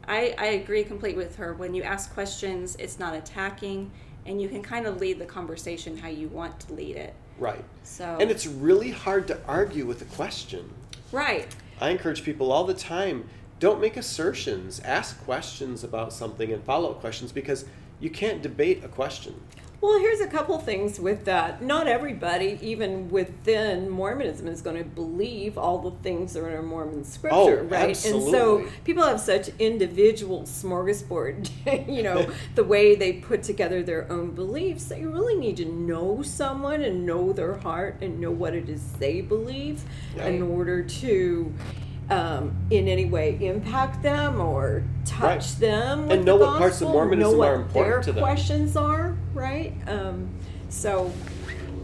I, 0.06 0.34
I 0.38 0.46
agree 0.46 0.84
completely 0.84 1.24
with 1.24 1.36
her. 1.36 1.54
When 1.54 1.74
you 1.74 1.82
ask 1.82 2.12
questions, 2.12 2.76
it's 2.78 2.98
not 2.98 3.14
attacking, 3.14 3.90
and 4.26 4.40
you 4.40 4.48
can 4.48 4.62
kind 4.62 4.86
of 4.86 5.00
lead 5.00 5.18
the 5.18 5.26
conversation 5.26 5.96
how 5.96 6.08
you 6.08 6.28
want 6.28 6.60
to 6.60 6.74
lead 6.74 6.96
it. 6.96 7.14
right. 7.38 7.64
So 7.82 8.16
And 8.20 8.30
it's 8.30 8.46
really 8.46 8.90
hard 8.90 9.26
to 9.28 9.38
argue 9.46 9.86
with 9.86 10.02
a 10.02 10.06
question. 10.06 10.70
right. 11.12 11.54
I 11.80 11.90
encourage 11.90 12.22
people 12.22 12.52
all 12.52 12.64
the 12.64 12.74
time 12.74 13.28
don't 13.60 13.80
make 13.80 13.96
assertions, 13.96 14.80
ask 14.80 15.22
questions 15.24 15.82
about 15.84 16.12
something 16.12 16.52
and 16.52 16.62
follow 16.64 16.90
up 16.90 17.00
questions 17.00 17.32
because 17.32 17.64
you 18.00 18.10
can't 18.10 18.42
debate 18.42 18.84
a 18.84 18.88
question. 18.88 19.40
Well 19.84 20.00
here's 20.00 20.20
a 20.20 20.26
couple 20.26 20.58
things 20.58 20.98
with 20.98 21.24
that. 21.26 21.62
Not 21.62 21.86
everybody 21.86 22.58
even 22.62 23.10
within 23.10 23.88
mormonism 23.88 24.48
is 24.48 24.62
going 24.62 24.76
to 24.76 24.84
believe 24.84 25.58
all 25.58 25.78
the 25.78 25.90
things 26.02 26.32
that 26.32 26.40
are 26.40 26.50
in 26.50 26.58
a 26.58 26.62
mormon 26.62 27.04
scripture 27.04 27.60
Oh, 27.60 27.64
right? 27.64 28.04
And 28.04 28.22
so 28.22 28.66
people 28.84 29.04
have 29.04 29.20
such 29.20 29.50
individual 29.58 30.42
smorgasbord 30.42 31.50
you 31.88 32.02
know 32.02 32.30
the 32.54 32.64
way 32.64 32.94
they 32.94 33.14
put 33.14 33.42
together 33.42 33.82
their 33.82 34.10
own 34.10 34.30
beliefs 34.30 34.84
that 34.86 34.98
you 34.98 35.10
really 35.10 35.36
need 35.36 35.56
to 35.58 35.64
know 35.64 36.22
someone 36.22 36.82
and 36.82 37.04
know 37.04 37.32
their 37.32 37.54
heart 37.58 37.98
and 38.00 38.20
know 38.20 38.30
what 38.30 38.54
it 38.54 38.68
is 38.68 38.92
they 38.94 39.20
believe 39.20 39.82
in 40.16 40.42
order 40.42 40.82
to 40.82 41.52
um, 42.10 42.54
in 42.70 42.86
any 42.88 43.06
way 43.06 43.38
impact 43.40 44.02
them 44.02 44.40
or 44.40 44.82
touch 45.04 45.20
Right. 45.52 45.60
them 45.60 46.02
with 46.02 46.12
And 46.12 46.24
know 46.24 46.38
the 46.38 46.44
what 46.46 46.58
parts 46.58 46.80
of 46.82 46.88
Mormonism 46.88 47.32
know 47.32 47.38
what 47.38 47.48
are 47.48 47.54
important 47.54 47.72
their 47.94 48.02
to 48.02 48.12
them. 48.12 48.22
questions 48.22 48.76
are 48.76 49.16
right 49.32 49.72
um, 49.86 50.28
so 50.68 51.10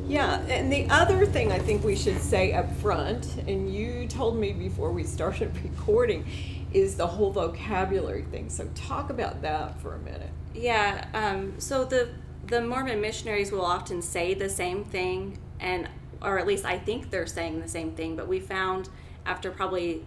yeah 0.06 0.40
and 0.48 0.72
the 0.72 0.86
other 0.90 1.24
thing 1.24 1.52
i 1.52 1.58
think 1.58 1.84
we 1.84 1.94
should 1.94 2.18
say 2.20 2.52
up 2.52 2.70
front 2.76 3.36
and 3.46 3.72
you 3.72 4.06
told 4.08 4.36
me 4.36 4.52
before 4.52 4.90
we 4.90 5.04
started 5.04 5.50
recording 5.62 6.24
is 6.72 6.96
the 6.96 7.06
whole 7.06 7.30
vocabulary 7.30 8.22
thing 8.30 8.48
so 8.50 8.68
talk 8.74 9.10
about 9.10 9.40
that 9.42 9.80
for 9.80 9.94
a 9.94 9.98
minute 10.00 10.30
Yeah. 10.54 11.06
Um, 11.14 11.54
so 11.58 11.84
the 11.84 12.08
the 12.46 12.60
Mormon 12.60 13.00
missionaries 13.00 13.52
will 13.52 13.64
often 13.64 14.02
say 14.02 14.34
the 14.34 14.48
same 14.48 14.84
thing, 14.84 15.38
and 15.60 15.88
or 16.20 16.38
at 16.40 16.46
least 16.48 16.64
I 16.64 16.76
think 16.78 17.10
they're 17.10 17.26
saying 17.28 17.60
the 17.60 17.68
same 17.68 17.92
thing. 17.92 18.16
But 18.16 18.26
we 18.26 18.40
found 18.40 18.88
after 19.24 19.52
probably 19.52 20.04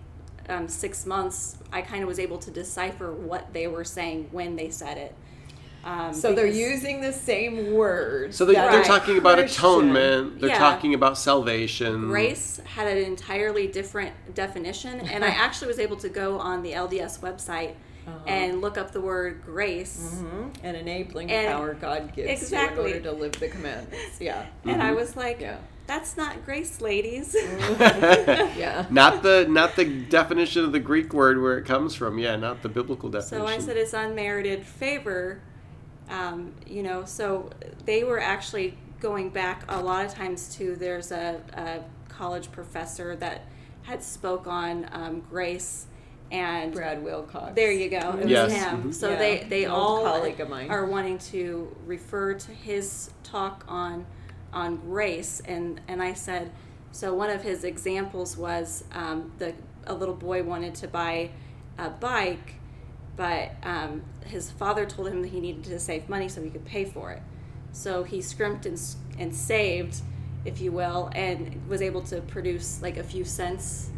um, 0.50 0.68
six 0.68 1.06
months, 1.06 1.58
I 1.72 1.82
kind 1.82 2.04
of 2.04 2.08
was 2.08 2.20
able 2.20 2.38
to 2.40 2.52
decipher 2.52 3.12
what 3.12 3.54
they 3.54 3.68
were 3.68 3.84
saying 3.84 4.30
when 4.32 4.56
they 4.56 4.70
said 4.70 4.98
it. 4.98 5.16
Um, 5.86 6.14
so 6.14 6.34
they're 6.34 6.46
using 6.48 7.02
the 7.02 7.12
same 7.12 7.74
words 7.74 8.38
So 8.38 8.46
they, 8.46 8.54
that 8.54 8.72
they're 8.72 8.80
Right. 8.80 8.88
talking 8.88 9.18
about 9.18 9.38
Christian- 9.38 9.66
atonement, 9.66 10.40
they're 10.40 10.50
Yeah. 10.52 10.58
talking 10.60 10.94
about 10.94 11.18
salvation. 11.18 12.08
Grace 12.08 12.62
had 12.64 12.88
an 12.88 13.00
entirely 13.00 13.68
different 13.68 14.14
definition, 14.34 15.02
and 15.02 15.26
I 15.26 15.28
actually 15.46 15.68
was 15.68 15.80
able 15.80 15.98
to 15.98 16.08
go 16.08 16.40
on 16.40 16.64
the 16.64 16.72
LDS 16.74 17.20
website 17.20 17.74
and 18.28 18.62
look 18.62 18.78
up 18.78 18.92
the 18.92 19.02
word 19.02 19.42
grace. 19.46 20.22
Mhm. 20.24 20.54
and 20.64 20.78
enabling 20.78 21.32
And- 21.32 21.48
power 21.48 21.74
god 21.74 22.14
gives 22.16 22.42
Exactly. 22.42 22.92
you 22.92 22.98
in 22.98 23.06
order 23.06 23.12
to 23.12 23.22
live 23.22 23.32
the 23.40 23.48
commandments 23.50 24.18
yeah 24.20 24.46
And 24.66 24.82
I 24.82 24.92
was 24.94 25.16
like, 25.16 25.40
Yeah. 25.42 25.58
that's 25.88 26.16
not 26.18 26.46
grace, 26.46 26.80
ladies. 26.82 27.36
yeah 27.80 28.86
not 28.90 29.24
the 29.24 29.46
not 29.50 29.76
the 29.76 29.86
definition 29.86 30.64
of 30.64 30.72
the 30.72 30.80
Greek 30.80 31.14
word 31.14 31.42
where 31.42 31.58
it 31.58 31.66
comes 31.66 31.96
from. 31.96 32.18
Yeah, 32.20 32.36
not 32.36 32.62
the 32.62 32.70
biblical 32.70 33.10
definition. 33.10 33.48
So 33.48 33.54
I 33.54 33.58
said 33.60 33.78
it's 33.78 33.94
unmerited 33.94 34.66
favor. 34.66 35.42
Um, 36.10 36.54
you 36.68 36.84
know, 36.84 37.06
so 37.06 37.50
they 37.86 38.04
were 38.04 38.20
actually 38.20 38.78
going 39.00 39.30
back 39.30 39.64
a 39.70 39.82
lot 39.82 40.06
of 40.06 40.14
times 40.14 40.56
to 40.56 40.76
there's 40.76 41.12
a, 41.12 41.42
a 41.54 41.80
college 42.10 42.52
professor 42.52 43.16
that 43.18 43.46
had 43.84 44.02
spoke 44.04 44.48
on 44.48 44.88
um, 44.92 45.22
grace 45.30 45.88
and 46.34 46.74
Brad 46.74 47.02
Wilcox. 47.04 47.54
there 47.56 47.72
you 47.72 47.90
go. 47.90 48.18
It 48.22 48.28
Yes. 48.28 48.46
was 48.50 48.54
him. 48.54 48.84
Mhm. 48.84 48.94
So 48.94 49.10
Yeah, 49.12 49.16
they 49.18 49.44
they 49.48 49.66
all 49.66 50.04
colleague 50.04 50.40
of 50.42 50.50
mine. 50.50 50.70
are 50.70 50.86
wanting 50.86 51.18
to 51.20 51.74
refer 51.86 52.34
to 52.34 52.52
his 52.52 53.12
talk 53.24 53.64
on 53.68 54.06
on 54.52 54.78
grace, 54.78 55.42
and 55.46 55.80
and 55.88 56.02
I 56.04 56.14
said, 56.14 56.52
so 56.92 57.14
one 57.14 57.30
of 57.30 57.42
his 57.44 57.64
examples 57.64 58.36
was 58.38 58.84
um, 58.94 59.32
the 59.38 59.54
a 59.88 59.94
little 59.94 60.16
boy 60.16 60.44
wanted 60.44 60.76
to 60.76 60.88
buy 60.88 61.30
a 61.78 61.90
bike, 61.90 62.56
but 63.16 63.52
um, 63.64 64.02
his 64.26 64.50
father 64.52 64.86
told 64.86 65.08
him 65.10 65.22
that 65.24 65.30
he 65.30 65.40
needed 65.40 65.64
to 65.66 65.80
save 65.80 66.08
money 66.10 66.30
so 66.30 66.42
he 66.42 66.50
could 66.50 66.66
pay 66.66 66.86
for 66.86 67.12
it. 67.12 67.22
So 67.72 68.04
he 68.04 68.22
scrimped 68.22 68.66
and 68.66 68.80
and 69.20 69.36
saved, 69.36 70.02
if 70.46 70.62
you 70.62 70.72
will, 70.72 71.10
and 71.16 71.62
was 71.68 71.82
able 71.82 72.02
to 72.04 72.22
produce 72.22 72.82
like 72.82 72.98
a 72.98 73.04
few 73.04 73.24
cents. 73.24 73.90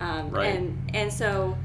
Um, 0.00 0.30
Right. 0.30 0.54
And 0.54 0.78
and 0.94 1.12
so 1.12 1.56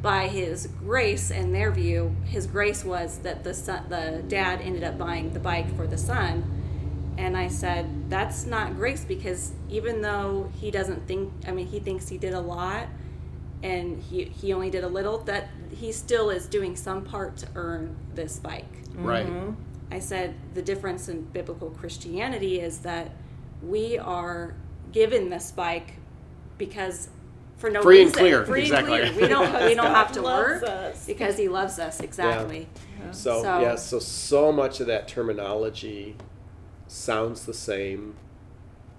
by 0.00 0.28
his 0.28 0.68
grace 0.78 1.30
and 1.30 1.54
their 1.54 1.72
view, 1.72 2.14
his 2.24 2.46
grace 2.46 2.84
was 2.84 3.18
that 3.18 3.42
the 3.44 3.54
son, 3.54 3.84
the 3.88 4.22
dad 4.28 4.60
ended 4.60 4.84
up 4.84 4.96
buying 4.96 5.32
the 5.32 5.40
bike 5.40 5.74
for 5.76 5.86
the 5.86 5.98
son. 5.98 6.54
And 7.18 7.36
I 7.36 7.48
said, 7.48 8.08
that's 8.08 8.46
not 8.46 8.76
grace 8.76 9.04
because 9.04 9.52
even 9.68 10.02
though 10.02 10.52
he 10.54 10.70
doesn't 10.70 11.08
think, 11.08 11.32
I 11.48 11.50
mean, 11.50 11.66
he 11.66 11.80
thinks 11.80 12.08
he 12.08 12.16
did 12.16 12.32
a 12.32 12.40
lot 12.40 12.86
and 13.62 14.00
he, 14.00 14.24
he 14.24 14.52
only 14.52 14.70
did 14.70 14.84
a 14.84 14.88
little, 14.88 15.18
that 15.24 15.48
he 15.74 15.90
still 15.90 16.30
is 16.30 16.46
doing 16.46 16.76
some 16.76 17.04
part 17.04 17.36
to 17.38 17.48
earn 17.56 17.96
this 18.14 18.38
bike. 18.38 18.64
Right. 18.94 19.26
Mm-hmm. 19.26 19.54
I 19.90 19.98
said 19.98 20.34
the 20.54 20.62
difference 20.62 21.08
in 21.08 21.22
biblical 21.22 21.70
Christianity 21.70 22.60
is 22.60 22.78
that 22.78 23.10
we 23.62 23.98
are 23.98 24.54
given 24.92 25.28
this 25.28 25.50
bike 25.50 25.94
because 26.56 27.08
for 27.58 27.70
no 27.70 27.82
Free 27.82 27.98
and 28.02 28.06
reason. 28.08 28.18
clear, 28.20 28.46
Free 28.46 28.62
exactly. 28.62 29.00
and 29.02 29.12
clear. 29.12 29.22
We 29.22 29.28
don't 29.28 29.64
we 29.66 29.74
don't 29.74 29.94
have 29.94 30.12
to 30.12 30.22
work 30.22 30.62
us. 30.62 31.04
because 31.06 31.36
He 31.36 31.48
loves 31.48 31.78
us 31.78 32.00
exactly. 32.00 32.68
So, 33.12 33.42
So- 33.42 33.60
yeah, 33.60 33.74
so 33.76 33.98
so 33.98 34.50
much 34.52 34.80
of 34.80 34.86
that 34.86 35.06
terminology 35.08 36.16
sounds 36.86 37.44
the 37.46 37.54
same, 37.54 38.14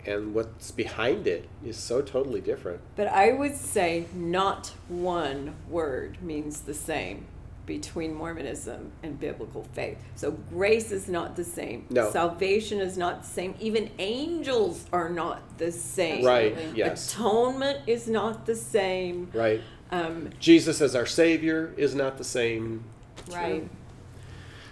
and 0.06 0.34
what's 0.34 0.72
behind 0.72 1.28
it 1.28 1.48
is 1.66 1.78
so 1.78 2.01
totally 2.01 2.42
different. 2.42 2.82
But 2.96 3.08
I 3.08 3.32
would 3.32 3.56
say 3.56 4.06
not 4.13 4.74
one 4.88 5.56
word 5.70 6.22
means 6.22 6.62
the 6.62 6.74
same 6.74 7.25
between 7.70 8.16
Mormonism 8.16 8.92
and 9.04 9.18
biblical 9.20 9.64
faith. 9.74 10.00
So 10.16 10.32
grace 10.32 10.92
is 10.92 11.08
not 11.08 11.36
the 11.36 11.44
same. 11.44 11.86
No. 11.92 12.12
Salvation 12.12 12.80
is 12.80 12.98
not 12.98 13.22
the 13.22 13.28
same. 13.28 13.54
Even 13.60 13.92
angels 14.00 14.86
are 14.92 15.08
not 15.08 15.60
the 15.60 15.72
same. 15.72 16.26
Right? 16.26 16.58
Yes. 16.76 17.14
Atonement 17.14 17.88
is 17.88 18.08
not 18.08 18.48
the 18.48 18.56
same. 18.56 19.30
Right. 19.34 19.62
Um, 19.92 20.32
Jesus 20.40 20.82
as 20.82 20.96
our 20.96 21.06
Savior 21.06 21.74
is 21.78 21.94
not 21.94 22.18
the 22.18 22.24
same. 22.24 22.84
right. 23.32 23.70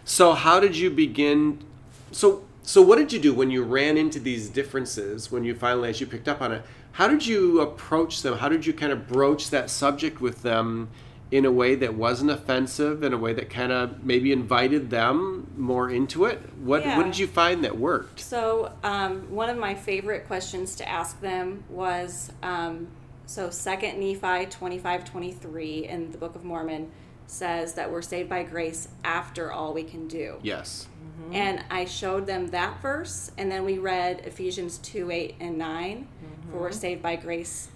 So 0.04 0.34
how 0.34 0.60
did 0.60 0.76
you 0.76 0.90
begin? 0.90 1.64
So 2.12 2.46
so 2.64 2.82
what 2.82 2.98
did 2.98 3.14
you 3.14 3.20
do 3.20 3.34
when 3.34 3.52
you 3.52 3.64
ran 3.64 3.96
into 3.96 4.20
these 4.20 4.50
differences? 4.50 5.32
When 5.32 5.44
you 5.44 5.54
finally, 5.54 5.90
as 5.90 6.02
you 6.02 6.08
picked 6.08 6.28
up 6.28 6.42
on 6.42 6.52
it, 6.52 6.64
how 6.94 7.08
did 7.08 7.26
you 7.28 7.62
approach 7.62 8.24
them? 8.24 8.40
How 8.40 8.50
did 8.50 8.66
you 8.66 8.74
kind 8.74 8.92
of 8.92 9.08
broach 9.08 9.52
that 9.52 9.70
subject 9.70 10.20
with 10.20 10.42
them 10.42 10.90
in 11.30 11.46
a 11.46 11.52
way 11.52 11.76
that 11.76 11.94
wasn't 11.94 12.32
offensive, 12.32 13.04
in 13.04 13.12
a 13.14 13.18
way 13.18 13.34
that 13.34 13.50
kind 13.50 13.72
of 13.72 14.04
maybe 14.04 14.32
invited 14.32 14.90
them 14.90 15.52
more 15.58 15.90
into 15.90 16.26
it? 16.26 16.40
What 16.62 16.84
Yeah. 16.84 16.98
what 16.98 17.06
did 17.06 17.18
you 17.18 17.28
find 17.28 17.64
that 17.64 17.78
worked? 17.78 18.20
So 18.20 18.72
um, 18.84 19.30
one 19.30 19.50
of 19.50 19.58
my 19.58 19.76
favorite 19.76 20.26
questions 20.28 20.76
to 20.76 20.88
ask 20.88 21.20
them 21.22 21.64
was 21.70 22.32
um, 22.44 22.88
so 23.26 23.50
Second 23.50 24.00
Nephi 24.00 24.46
twenty 24.46 24.80
five 24.80 25.04
twenty 25.04 25.32
three 25.34 25.86
in 25.86 26.12
the 26.12 26.18
Book 26.18 26.36
of 26.36 26.44
Mormon 26.46 26.90
says 27.30 27.74
that 27.74 27.92
we're 27.92 28.02
saved 28.02 28.30
by 28.30 28.42
grace 28.44 28.88
after 29.04 29.52
all 29.52 29.74
we 29.74 29.84
can 29.84 30.08
do. 30.08 30.38
Yes. 30.44 30.88
And 31.34 31.62
I 31.70 31.84
showed 31.86 32.26
them 32.26 32.48
that 32.48 32.82
verse, 32.82 33.32
and 33.38 33.52
then 33.52 33.66
we 33.66 33.80
read 33.80 34.22
Ephesians 34.24 34.78
2 34.78 35.12
8 35.12 35.36
and 35.42 35.58
9. 35.58 36.08
For 36.52 36.60
we're 36.60 36.72
saved 36.72 37.02
by 37.02 37.18
grace 37.18 37.68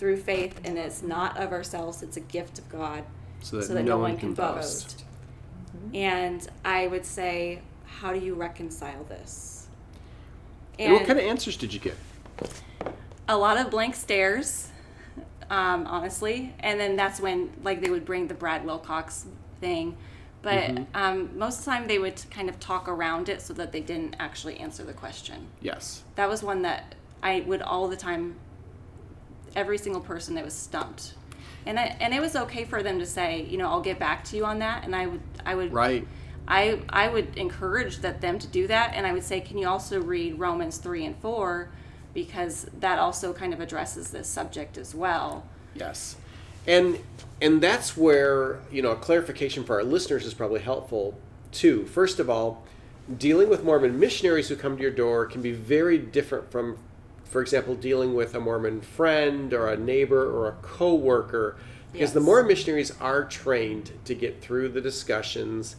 through 0.00 0.16
faith, 0.16 0.58
and 0.64 0.78
it's 0.78 1.02
not 1.02 1.36
of 1.36 1.52
ourselves, 1.52 2.02
it's 2.02 2.16
a 2.16 2.20
gift 2.20 2.58
of 2.58 2.68
God, 2.70 3.04
So 3.42 3.60
that, 3.60 3.84
no, 3.84 3.98
one 3.98 4.16
can 4.16 4.32
boast. 4.32 4.96
boast. 4.96 5.04
And 5.94 6.48
I 6.64 6.86
would 6.86 7.04
say, 7.04 7.60
How 7.84 8.12
do 8.12 8.18
you 8.18 8.34
reconcile 8.34 9.04
this? 9.04 9.68
And 10.78 10.94
what 10.94 11.06
kind 11.06 11.18
of 11.18 11.24
answers 11.26 11.56
did 11.56 11.72
you 11.74 11.78
get? 11.80 11.94
a 13.28 13.36
lot 13.36 13.58
of 13.58 13.70
blank 13.70 13.94
stares, 13.94 14.68
um, 15.50 15.86
honestly. 15.86 16.52
And 16.60 16.80
then 16.80 16.96
that's 16.96 17.20
when 17.20 17.50
like 17.62 17.80
they 17.82 17.90
would 17.90 18.04
bring 18.06 18.26
the 18.26 18.34
Brad 18.34 18.64
Wilcox 18.64 19.26
thing. 19.60 19.96
But 20.42 20.78
um, 20.94 21.38
most 21.38 21.58
of 21.60 21.64
the 21.66 21.70
time 21.70 21.86
they 21.86 21.98
would 21.98 22.20
kind 22.30 22.48
of 22.48 22.58
talk 22.58 22.88
around 22.88 23.28
it 23.28 23.42
so 23.42 23.52
that 23.52 23.70
they 23.72 23.82
didn't 23.82 24.16
actually 24.18 24.56
answer 24.58 24.82
the 24.82 24.94
question. 24.94 25.48
Yes. 25.60 26.02
That 26.16 26.28
was 26.30 26.42
one 26.42 26.62
that 26.62 26.94
I 27.22 27.44
would 27.46 27.60
all 27.60 27.86
the 27.86 27.96
time, 27.96 28.36
every 29.56 29.78
single 29.78 30.00
person 30.00 30.34
that 30.34 30.44
was 30.44 30.54
stumped. 30.54 31.14
And, 31.66 31.78
I, 31.78 31.96
and 32.00 32.14
it 32.14 32.20
was 32.20 32.36
okay 32.36 32.64
for 32.64 32.82
them 32.82 32.98
to 32.98 33.06
say, 33.06 33.42
you 33.42 33.58
know, 33.58 33.68
I'll 33.68 33.82
get 33.82 33.98
back 33.98 34.24
to 34.24 34.36
you 34.36 34.44
on 34.44 34.60
that. 34.60 34.84
And 34.84 34.96
I 34.96 35.06
would, 35.06 35.20
I 35.44 35.54
would, 35.54 35.72
Right. 35.72 36.06
I, 36.48 36.80
I 36.88 37.08
would 37.08 37.36
encourage 37.36 37.98
that 37.98 38.20
them 38.20 38.38
to 38.40 38.46
do 38.48 38.66
that 38.66 38.94
and 38.94 39.06
i 39.06 39.12
would 39.12 39.22
say 39.22 39.40
can 39.40 39.56
you 39.56 39.68
also 39.68 40.00
read 40.00 40.38
romans 40.38 40.78
3 40.78 41.04
and 41.04 41.16
4 41.18 41.70
because 42.12 42.66
that 42.80 42.98
also 42.98 43.32
kind 43.32 43.52
of 43.52 43.60
addresses 43.60 44.10
this 44.10 44.26
subject 44.26 44.76
as 44.76 44.92
well 44.94 45.44
Yes. 45.74 46.16
And 46.66 46.98
and 47.40 47.60
that's 47.62 47.96
where, 47.96 48.60
you 48.70 48.82
know, 48.82 48.90
a 48.90 48.96
clarification 48.96 49.64
for 49.64 49.76
our 49.76 49.84
listeners 49.84 50.26
is 50.26 50.34
probably 50.34 50.60
helpful 50.60 51.16
too. 51.52 51.86
First 51.86 52.18
of 52.18 52.28
all, 52.28 52.64
dealing 53.16 53.48
with 53.48 53.64
Mormon 53.64 53.98
missionaries 53.98 54.48
who 54.48 54.56
come 54.56 54.76
to 54.76 54.82
your 54.82 54.90
door 54.90 55.26
can 55.26 55.40
be 55.42 55.52
very 55.52 55.96
different 55.98 56.50
from 56.50 56.78
for 57.30 57.40
example, 57.40 57.76
dealing 57.76 58.14
with 58.14 58.34
a 58.34 58.40
Mormon 58.40 58.80
friend 58.80 59.54
or 59.54 59.68
a 59.68 59.76
neighbor 59.76 60.28
or 60.28 60.48
a 60.48 60.52
coworker 60.62 61.56
because 61.92 62.12
the 62.12 62.20
Yes. 62.20 62.26
Mormon 62.26 62.48
missionaries 62.48 62.92
are 63.00 63.24
trained 63.24 63.92
to 64.04 64.14
get 64.14 64.42
through 64.42 64.68
the 64.70 64.80
discussions 64.80 65.76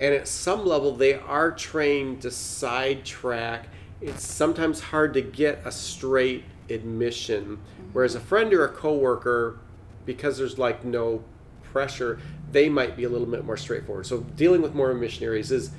and 0.00 0.14
at 0.14 0.26
some 0.26 0.66
level 0.66 0.96
they 0.96 1.14
are 1.14 1.50
trained 1.52 2.22
to 2.22 2.30
sidetrack. 2.30 3.68
It's 4.00 4.26
sometimes 4.26 4.80
hard 4.80 5.12
to 5.14 5.20
get 5.20 5.60
a 5.64 5.70
straight 5.70 6.44
admission. 6.70 7.58
Whereas 7.92 8.14
a 8.14 8.20
friend 8.20 8.52
or 8.54 8.64
a 8.64 8.68
coworker, 8.68 9.58
because 10.06 10.38
there's 10.38 10.58
like 10.58 10.84
no 10.84 11.22
pressure, 11.62 12.18
they 12.50 12.68
might 12.68 12.96
be 12.96 13.04
a 13.04 13.08
little 13.08 13.26
bit 13.26 13.44
more 13.44 13.56
straightforward. 13.56 14.06
So 14.06 14.20
dealing 14.36 14.62
with 14.62 14.74
Mormon 14.74 15.00
missionaries 15.00 15.52
is 15.52 15.70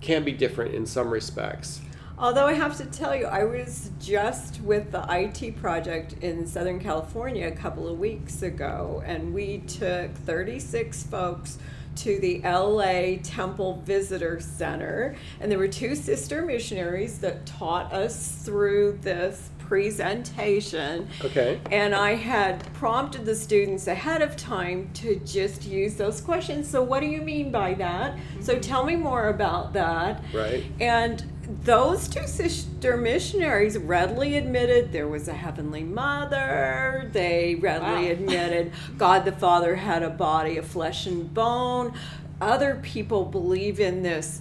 can 0.00 0.24
be 0.24 0.32
different 0.32 0.74
in 0.74 0.84
some 0.86 1.08
respects. 1.10 1.80
Although 2.22 2.46
I 2.46 2.52
have 2.52 2.76
to 2.76 2.84
tell 2.84 3.16
you, 3.16 3.26
I 3.26 3.42
was 3.42 3.90
just 3.98 4.60
with 4.60 4.92
the 4.92 5.04
IT 5.10 5.56
project 5.56 6.12
in 6.20 6.46
Southern 6.46 6.78
California 6.78 7.48
a 7.48 7.50
couple 7.50 7.88
of 7.88 7.98
weeks 7.98 8.42
ago, 8.42 9.02
and 9.04 9.34
we 9.34 9.58
took 9.58 10.14
36 10.18 11.02
folks 11.02 11.58
to 11.96 12.20
the 12.20 12.40
LA 12.44 13.20
Temple 13.24 13.82
Visitor 13.84 14.38
Center. 14.38 15.16
And 15.40 15.50
there 15.50 15.58
were 15.58 15.66
two 15.66 15.96
sister 15.96 16.42
missionaries 16.42 17.18
that 17.18 17.44
taught 17.44 17.92
us 17.92 18.40
through 18.44 19.00
this 19.02 19.50
presentation. 19.58 21.08
Okay. 21.24 21.60
And 21.72 21.92
I 21.92 22.14
had 22.14 22.72
prompted 22.74 23.24
the 23.24 23.34
students 23.34 23.88
ahead 23.88 24.22
of 24.22 24.36
time 24.36 24.90
to 24.94 25.16
just 25.24 25.64
use 25.64 25.96
those 25.96 26.20
questions. 26.20 26.68
So, 26.68 26.82
what 26.82 27.00
do 27.00 27.06
you 27.06 27.20
mean 27.20 27.50
by 27.50 27.74
that? 27.74 28.16
So, 28.40 28.58
tell 28.58 28.84
me 28.84 28.94
more 28.96 29.30
about 29.30 29.72
that. 29.72 30.22
Right. 30.32 30.64
And 30.78 31.31
those 31.64 32.08
two 32.08 32.26
sister 32.26 32.96
missionaries 32.96 33.76
readily 33.78 34.36
admitted 34.36 34.92
there 34.92 35.08
was 35.08 35.28
a 35.28 35.34
heavenly 35.34 35.82
mother. 35.84 37.08
They 37.12 37.56
readily 37.56 38.06
Wow. 38.06 38.12
admitted 38.12 38.72
God 38.98 39.24
the 39.24 39.32
Father 39.32 39.76
had 39.76 40.02
a 40.02 40.10
body 40.10 40.56
of 40.56 40.66
flesh 40.66 41.06
and 41.06 41.32
bone. 41.32 41.92
Other 42.40 42.78
people 42.82 43.24
believe 43.24 43.78
in 43.78 44.02
this 44.02 44.40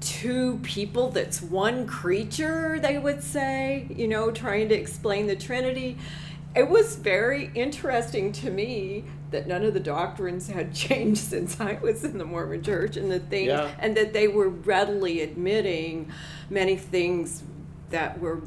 two 0.00 0.60
people 0.62 1.10
that's 1.10 1.40
one 1.42 1.86
creature, 1.86 2.78
they 2.80 2.98
would 2.98 3.22
say, 3.22 3.86
you 3.94 4.06
know, 4.06 4.30
trying 4.30 4.68
to 4.68 4.74
explain 4.74 5.26
the 5.26 5.34
Trinity. 5.36 5.96
It 6.54 6.68
was 6.68 6.96
very 6.96 7.50
interesting 7.54 8.32
to 8.32 8.50
me 8.50 9.04
that 9.30 9.46
none 9.46 9.64
of 9.64 9.74
the 9.74 9.80
doctrines 9.80 10.48
had 10.48 10.72
changed 10.86 11.20
since 11.20 11.60
I 11.60 11.78
was 11.82 12.04
in 12.04 12.18
the 12.18 12.24
Mormon 12.24 12.62
church 12.62 12.96
and 12.96 13.10
the 13.10 13.18
things 13.20 13.48
Yeah. 13.48 13.70
and 13.78 13.96
that 13.96 14.12
they 14.12 14.28
were 14.28 14.48
readily 14.48 15.20
admitting 15.22 16.12
many 16.50 16.76
things 16.76 17.42
that 17.90 18.20
were 18.20 18.40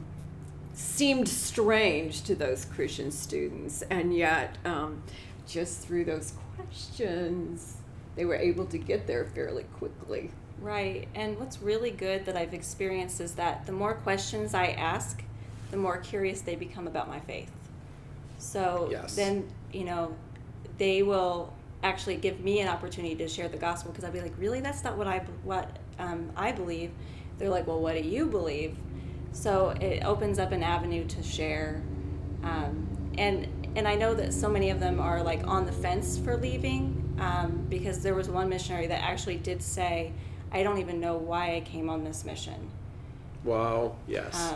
seemed 0.73 1.27
strange 1.27 2.23
to 2.23 2.35
those 2.35 2.63
Christian 2.65 3.11
students 3.11 3.81
and 3.89 4.15
yet 4.15 4.57
um, 4.65 5.03
just 5.47 5.81
through 5.81 6.05
those 6.05 6.33
questions 6.55 7.77
they 8.15 8.25
were 8.25 8.35
able 8.35 8.65
to 8.65 8.77
get 8.77 9.07
there 9.07 9.25
fairly 9.25 9.63
quickly. 9.77 10.31
right 10.61 11.07
and 11.15 11.37
what's 11.39 11.61
really 11.61 11.89
good 11.91 12.25
that 12.25 12.35
i've 12.35 12.53
experienced 12.53 13.21
is 13.21 13.35
that 13.35 13.65
the 13.65 13.71
more 13.71 13.93
questions 13.93 14.53
i 14.53 14.67
ask 14.67 15.23
the 15.71 15.77
more 15.77 15.97
curious 15.97 16.41
they 16.41 16.55
become 16.55 16.87
about 16.87 17.07
my 17.07 17.19
faith. 17.19 17.51
So 18.39 18.87
Yes. 18.91 19.15
then, 19.15 19.47
you 19.71 19.83
know, 19.83 20.15
they 20.79 21.03
will 21.03 21.53
actually 21.83 22.15
give 22.15 22.39
me 22.39 22.59
an 22.59 22.67
opportunity 22.67 23.15
to 23.15 23.27
share 23.27 23.47
the 23.47 23.57
gospel 23.57 23.91
because 23.91 24.03
I'll 24.03 24.11
be 24.11 24.21
like, 24.21 24.33
really, 24.37 24.61
that's 24.61 24.83
not 24.83 24.97
what 24.97 25.07
I 25.07 25.19
what 25.43 25.77
um, 25.99 26.31
I 26.35 26.51
believe. 26.51 26.91
They're 27.37 27.49
like, 27.49 27.67
well, 27.67 27.79
what 27.79 27.93
do 27.93 28.01
you 28.01 28.25
believe? 28.25 28.75
So 29.31 29.69
it 29.69 30.03
opens 30.03 30.39
up 30.39 30.51
an 30.51 30.63
avenue 30.63 31.05
to 31.05 31.21
share, 31.21 31.83
um, 32.43 32.87
and 33.17 33.47
and 33.75 33.87
I 33.87 33.95
know 33.95 34.15
that 34.15 34.33
so 34.33 34.49
many 34.49 34.71
of 34.71 34.79
them 34.79 34.99
are 34.99 35.21
like 35.21 35.45
on 35.47 35.65
the 35.65 35.71
fence 35.71 36.17
for 36.17 36.35
leaving 36.35 37.15
um, 37.19 37.65
because 37.69 38.01
there 38.01 38.15
was 38.15 38.29
one 38.29 38.49
missionary 38.49 38.87
that 38.87 39.03
actually 39.03 39.37
did 39.37 39.61
say, 39.61 40.11
I 40.51 40.63
don't 40.63 40.79
even 40.79 40.99
know 40.99 41.17
why 41.17 41.55
I 41.55 41.61
came 41.61 41.89
on 41.89 42.03
this 42.03 42.25
mission. 42.25 42.71
Wow. 43.43 43.95
Yes. 44.07 44.53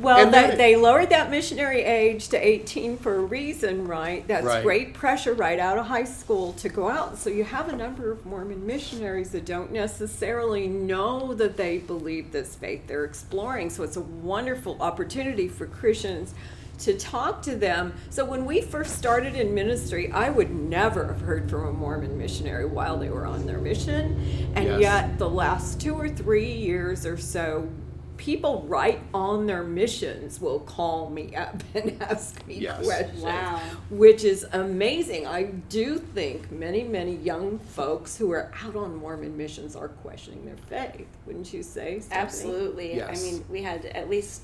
Well, 0.00 0.18
And 0.18 0.32
they, 0.32 0.56
they 0.56 0.76
lowered 0.76 1.10
that 1.10 1.30
missionary 1.30 1.82
age 1.82 2.28
to 2.28 2.36
18 2.38 2.96
for 2.96 3.16
a 3.16 3.20
reason, 3.20 3.86
right? 3.86 4.26
That's 4.26 4.46
Right. 4.46 4.62
great 4.62 4.94
pressure 4.94 5.34
right 5.34 5.58
out 5.58 5.76
of 5.76 5.86
high 5.86 6.04
school 6.04 6.54
to 6.54 6.68
go 6.68 6.88
out. 6.88 7.18
So 7.18 7.28
you 7.28 7.44
have 7.44 7.68
a 7.68 7.76
number 7.76 8.10
of 8.10 8.24
Mormon 8.24 8.66
missionaries 8.66 9.30
that 9.32 9.44
don't 9.44 9.70
necessarily 9.72 10.66
know 10.66 11.34
that 11.34 11.56
they 11.56 11.78
believe 11.78 12.32
this 12.32 12.54
faith 12.54 12.86
they're 12.86 13.04
exploring. 13.04 13.68
So 13.70 13.82
it's 13.82 13.96
a 13.96 14.00
wonderful 14.00 14.78
opportunity 14.80 15.46
for 15.48 15.66
Christians 15.66 16.32
to 16.78 16.94
talk 16.98 17.42
to 17.42 17.54
them. 17.54 17.92
So 18.10 18.24
when 18.24 18.44
we 18.46 18.60
first 18.62 18.96
started 18.96 19.36
in 19.36 19.54
ministry, 19.54 20.10
I 20.10 20.30
would 20.30 20.50
never 20.50 21.06
have 21.06 21.20
heard 21.20 21.48
from 21.50 21.66
a 21.66 21.72
Mormon 21.72 22.16
missionary 22.18 22.64
while 22.64 22.96
they 22.96 23.10
were 23.10 23.26
on 23.26 23.46
their 23.46 23.58
mission. 23.58 24.52
And 24.56 24.64
Yes. 24.66 24.80
yet 24.80 25.18
the 25.18 25.28
last 25.28 25.80
two 25.80 25.94
or 25.94 26.08
three 26.08 26.50
years 26.50 27.04
or 27.06 27.16
so, 27.18 27.68
people 28.22 28.64
right 28.68 29.00
on 29.12 29.46
their 29.46 29.64
missions 29.64 30.40
will 30.40 30.60
call 30.60 31.10
me 31.10 31.34
up 31.34 31.60
and 31.74 32.00
ask 32.00 32.46
me 32.46 32.54
Yes. 32.54 32.84
questions, 32.86 33.20
Wow. 33.20 33.60
which 33.90 34.22
is 34.22 34.46
amazing. 34.52 35.26
I 35.26 35.42
do 35.42 35.98
think 35.98 36.52
many, 36.52 36.84
many 36.84 37.16
young 37.16 37.58
folks 37.58 38.16
who 38.16 38.30
are 38.30 38.52
out 38.64 38.76
on 38.76 38.94
Mormon 38.94 39.36
missions 39.36 39.74
are 39.74 39.88
questioning 39.88 40.44
their 40.44 40.56
faith. 40.70 41.08
Wouldn't 41.26 41.52
you 41.52 41.64
say? 41.64 41.98
Stephanie? 41.98 42.20
absolutely. 42.22 42.94
Yes. 42.96 43.18
I 43.20 43.24
mean, 43.24 43.44
we 43.50 43.60
had 43.60 43.86
at 43.86 44.08
least 44.08 44.42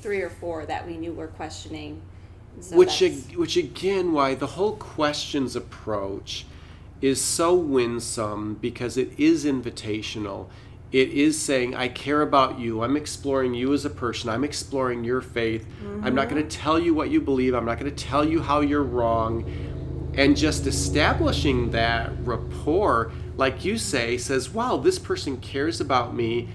three 0.00 0.22
or 0.22 0.30
four 0.30 0.66
that 0.66 0.84
we 0.84 0.96
knew 0.96 1.12
were 1.12 1.28
questioning. 1.28 2.02
So 2.58 2.76
which 2.76 3.00
ag- 3.00 3.36
which 3.36 3.56
again 3.56 4.12
why 4.12 4.34
the 4.34 4.48
whole 4.48 4.74
questions 4.74 5.54
approach 5.54 6.46
is 7.00 7.20
so 7.20 7.54
winsome 7.54 8.54
because 8.60 8.96
it 8.96 9.12
is 9.20 9.44
invitational 9.44 10.48
it 10.92 11.10
is 11.10 11.38
saying 11.38 11.74
i 11.74 11.88
care 11.88 12.22
about 12.22 12.58
you. 12.58 12.82
I'm 12.82 12.96
exploring 12.96 13.54
you 13.54 13.72
as 13.72 13.84
a 13.84 13.90
person. 13.90 14.28
I'm 14.28 14.44
exploring 14.44 15.04
your 15.04 15.20
faith. 15.20 15.66
I'm 16.02 16.14
not 16.14 16.26
mm-hmm. 16.26 16.34
going 16.34 16.48
to 16.48 16.56
tell 16.56 16.78
you 16.78 16.94
what 16.94 17.10
you 17.10 17.20
believe. 17.20 17.54
I'm 17.54 17.64
not 17.64 17.78
going 17.78 17.94
to 17.94 18.04
tell 18.04 18.24
you 18.24 18.42
how 18.42 18.60
you're 18.60 18.82
wrong. 18.82 19.44
And 20.14 20.36
just 20.36 20.66
establishing 20.66 21.70
that 21.70 22.10
rapport 22.22 23.12
like 23.36 23.64
you 23.64 23.78
say 23.78 24.18
says 24.18 24.50
wow 24.50 24.76
this 24.76 24.98
person 24.98 25.36
cares 25.38 25.80
about 25.80 26.14
me. 26.14 26.48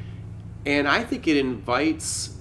And 0.65 0.87
i 0.87 1.03
think 1.03 1.27
it 1.27 1.37
invites 1.37 2.35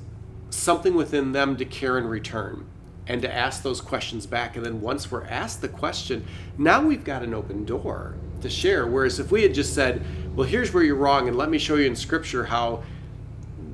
something 0.50 0.94
within 0.94 1.32
them 1.32 1.56
to 1.56 1.64
care 1.64 1.98
in 1.98 2.06
return 2.06 2.66
and 3.06 3.20
to 3.22 3.32
ask 3.32 3.62
those 3.62 3.80
questions 3.80 4.26
back. 4.26 4.56
And 4.56 4.64
then 4.64 4.80
once 4.80 5.10
we're 5.10 5.26
asked 5.26 5.60
the 5.60 5.68
question, 5.68 6.24
now 6.56 6.82
we've 6.82 7.04
got 7.04 7.22
an 7.22 7.34
open 7.34 7.64
door 7.64 8.14
to 8.40 8.48
share. 8.48 8.86
Whereas 8.86 9.18
if 9.18 9.30
we 9.30 9.42
had 9.42 9.52
just 9.52 9.74
said, 9.74 10.02
well, 10.34 10.46
here's 10.46 10.72
where 10.72 10.82
you're 10.82 10.96
wrong, 10.96 11.28
and 11.28 11.36
let 11.36 11.48
me 11.50 11.58
show 11.58 11.76
you 11.76 11.86
in 11.86 11.96
scripture 11.96 12.44
how, 12.44 12.82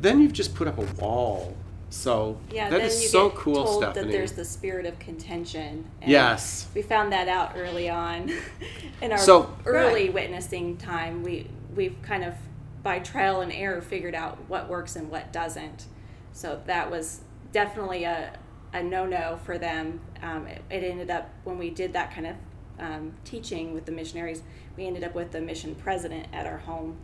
then 0.00 0.20
you've 0.20 0.32
just 0.32 0.54
put 0.54 0.68
up 0.68 0.78
a 0.78 0.82
wall. 1.02 1.56
So 1.92 2.38
Yeah, 2.52 2.70
that 2.70 2.82
is 2.82 3.10
so 3.10 3.30
cool, 3.30 3.64
told 3.64 3.82
Stephanie. 3.82 4.06
that 4.06 4.12
there's 4.12 4.32
the 4.32 4.44
spirit 4.44 4.86
of 4.86 4.96
contention. 5.00 5.84
and 6.00 6.10
Yes. 6.10 6.68
we 6.74 6.82
found 6.82 7.12
that 7.12 7.26
out 7.26 7.52
early 7.56 7.88
on 7.90 8.30
in 9.02 9.10
our 9.10 9.18
So- 9.18 9.50
early 9.66 10.04
Right. 10.04 10.14
witnessing 10.14 10.76
time. 10.76 11.22
We 11.24 11.48
we've 11.74 11.96
kind 12.02 12.24
of 12.24 12.34
by 12.82 12.98
trial 13.00 13.40
and 13.40 13.52
error 13.52 13.80
figured 13.80 14.14
out 14.14 14.38
what 14.48 14.68
works 14.68 14.94
and 14.96 15.10
what 15.10 15.32
doesn't. 15.32 15.86
So 16.32 16.60
that 16.66 16.90
was 16.90 17.22
definitely 17.52 18.04
a 18.04 18.34
a 18.72 18.82
no 18.84 19.04
no 19.04 19.40
for 19.44 19.58
them. 19.58 19.98
Um, 20.22 20.46
it, 20.46 20.62
it 20.70 20.84
ended 20.84 21.10
up 21.10 21.28
when 21.42 21.58
we 21.58 21.70
did 21.70 21.92
that 21.94 22.14
kind 22.14 22.26
of 22.28 22.36
um, 22.78 23.12
teaching 23.24 23.74
with 23.74 23.84
the 23.84 23.92
missionaries, 23.92 24.42
we 24.80 24.86
ended 24.86 25.04
up 25.04 25.14
with 25.14 25.30
the 25.30 25.40
mission 25.40 25.74
president 25.74 26.26
at 26.32 26.46
our 26.46 26.56
home. 26.56 26.96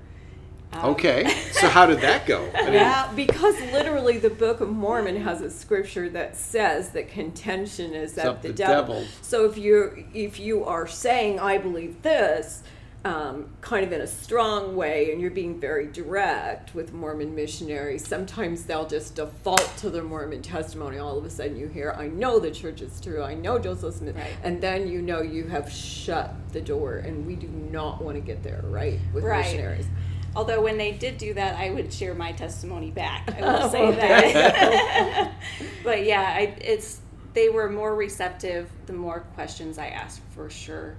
Um, 0.72 0.86
okay, 0.92 1.28
so 1.52 1.68
how 1.68 1.84
did 1.84 2.00
that 2.00 2.26
go? 2.26 2.50
I 2.54 2.64
mean, 2.64 2.72
Yeah, 2.72 3.12
because 3.14 3.60
literally 3.70 4.18
the 4.18 4.30
Book 4.30 4.60
of 4.60 4.70
Mormon 4.70 5.22
has 5.22 5.42
a 5.42 5.50
scripture 5.50 6.08
that 6.08 6.36
says 6.36 6.90
that 6.90 7.08
contention 7.08 7.92
is 7.92 8.16
of 8.18 8.40
the, 8.40 8.48
the 8.48 8.54
devil. 8.54 8.94
devil. 8.94 9.08
So 9.20 9.44
if 9.44 9.58
you 9.58 10.06
if 10.14 10.40
you 10.40 10.64
are 10.64 10.86
saying 10.86 11.38
I 11.38 11.58
believe 11.58 12.00
this, 12.02 12.62
um, 13.06 13.46
kind 13.60 13.84
of 13.84 13.92
in 13.92 14.00
a 14.00 14.06
strong 14.06 14.74
way, 14.74 15.12
and 15.12 15.20
you're 15.20 15.30
being 15.30 15.60
very 15.60 15.86
direct 15.86 16.74
with 16.74 16.92
Mormon 16.92 17.36
missionaries, 17.36 18.04
sometimes 18.06 18.64
they'll 18.64 18.86
just 18.88 19.14
default 19.14 19.70
to 19.78 19.90
their 19.90 20.02
Mormon 20.02 20.42
testimony. 20.42 20.98
All 20.98 21.16
of 21.16 21.24
a 21.24 21.30
sudden, 21.30 21.56
you 21.56 21.68
hear, 21.68 21.94
"I 21.96 22.08
know 22.08 22.40
the 22.40 22.50
church 22.50 22.80
is 22.82 23.00
true. 23.00 23.22
I 23.22 23.34
know 23.34 23.60
Joseph 23.60 23.94
Smith," 23.94 24.16
Right. 24.16 24.26
and 24.42 24.60
then 24.60 24.88
you 24.88 25.00
know 25.02 25.22
you 25.22 25.44
have 25.46 25.70
shut 25.70 26.34
the 26.52 26.60
door, 26.60 26.96
and 26.96 27.24
we 27.26 27.36
do 27.36 27.46
not 27.46 28.02
want 28.02 28.16
to 28.16 28.20
get 28.20 28.42
there, 28.42 28.60
right, 28.64 28.98
with 29.14 29.22
Right. 29.22 29.44
missionaries. 29.44 29.86
Although 30.34 30.60
when 30.60 30.76
they 30.76 30.90
did 30.92 31.16
do 31.16 31.32
that, 31.34 31.56
I 31.56 31.70
would 31.70 31.92
share 31.92 32.12
my 32.14 32.32
testimony 32.32 32.90
back. 32.90 33.32
I 33.40 33.40
will 33.62 33.70
say 33.76 33.90
that. 33.92 35.32
but 35.84 36.04
yeah, 36.04 36.22
I, 36.22 36.54
it's 36.60 37.00
they 37.34 37.50
were 37.50 37.70
more 37.70 37.94
receptive 37.94 38.68
the 38.86 38.92
more 38.94 39.20
questions 39.34 39.78
I 39.78 39.88
asked 39.88 40.20
for 40.34 40.50
sure. 40.50 40.96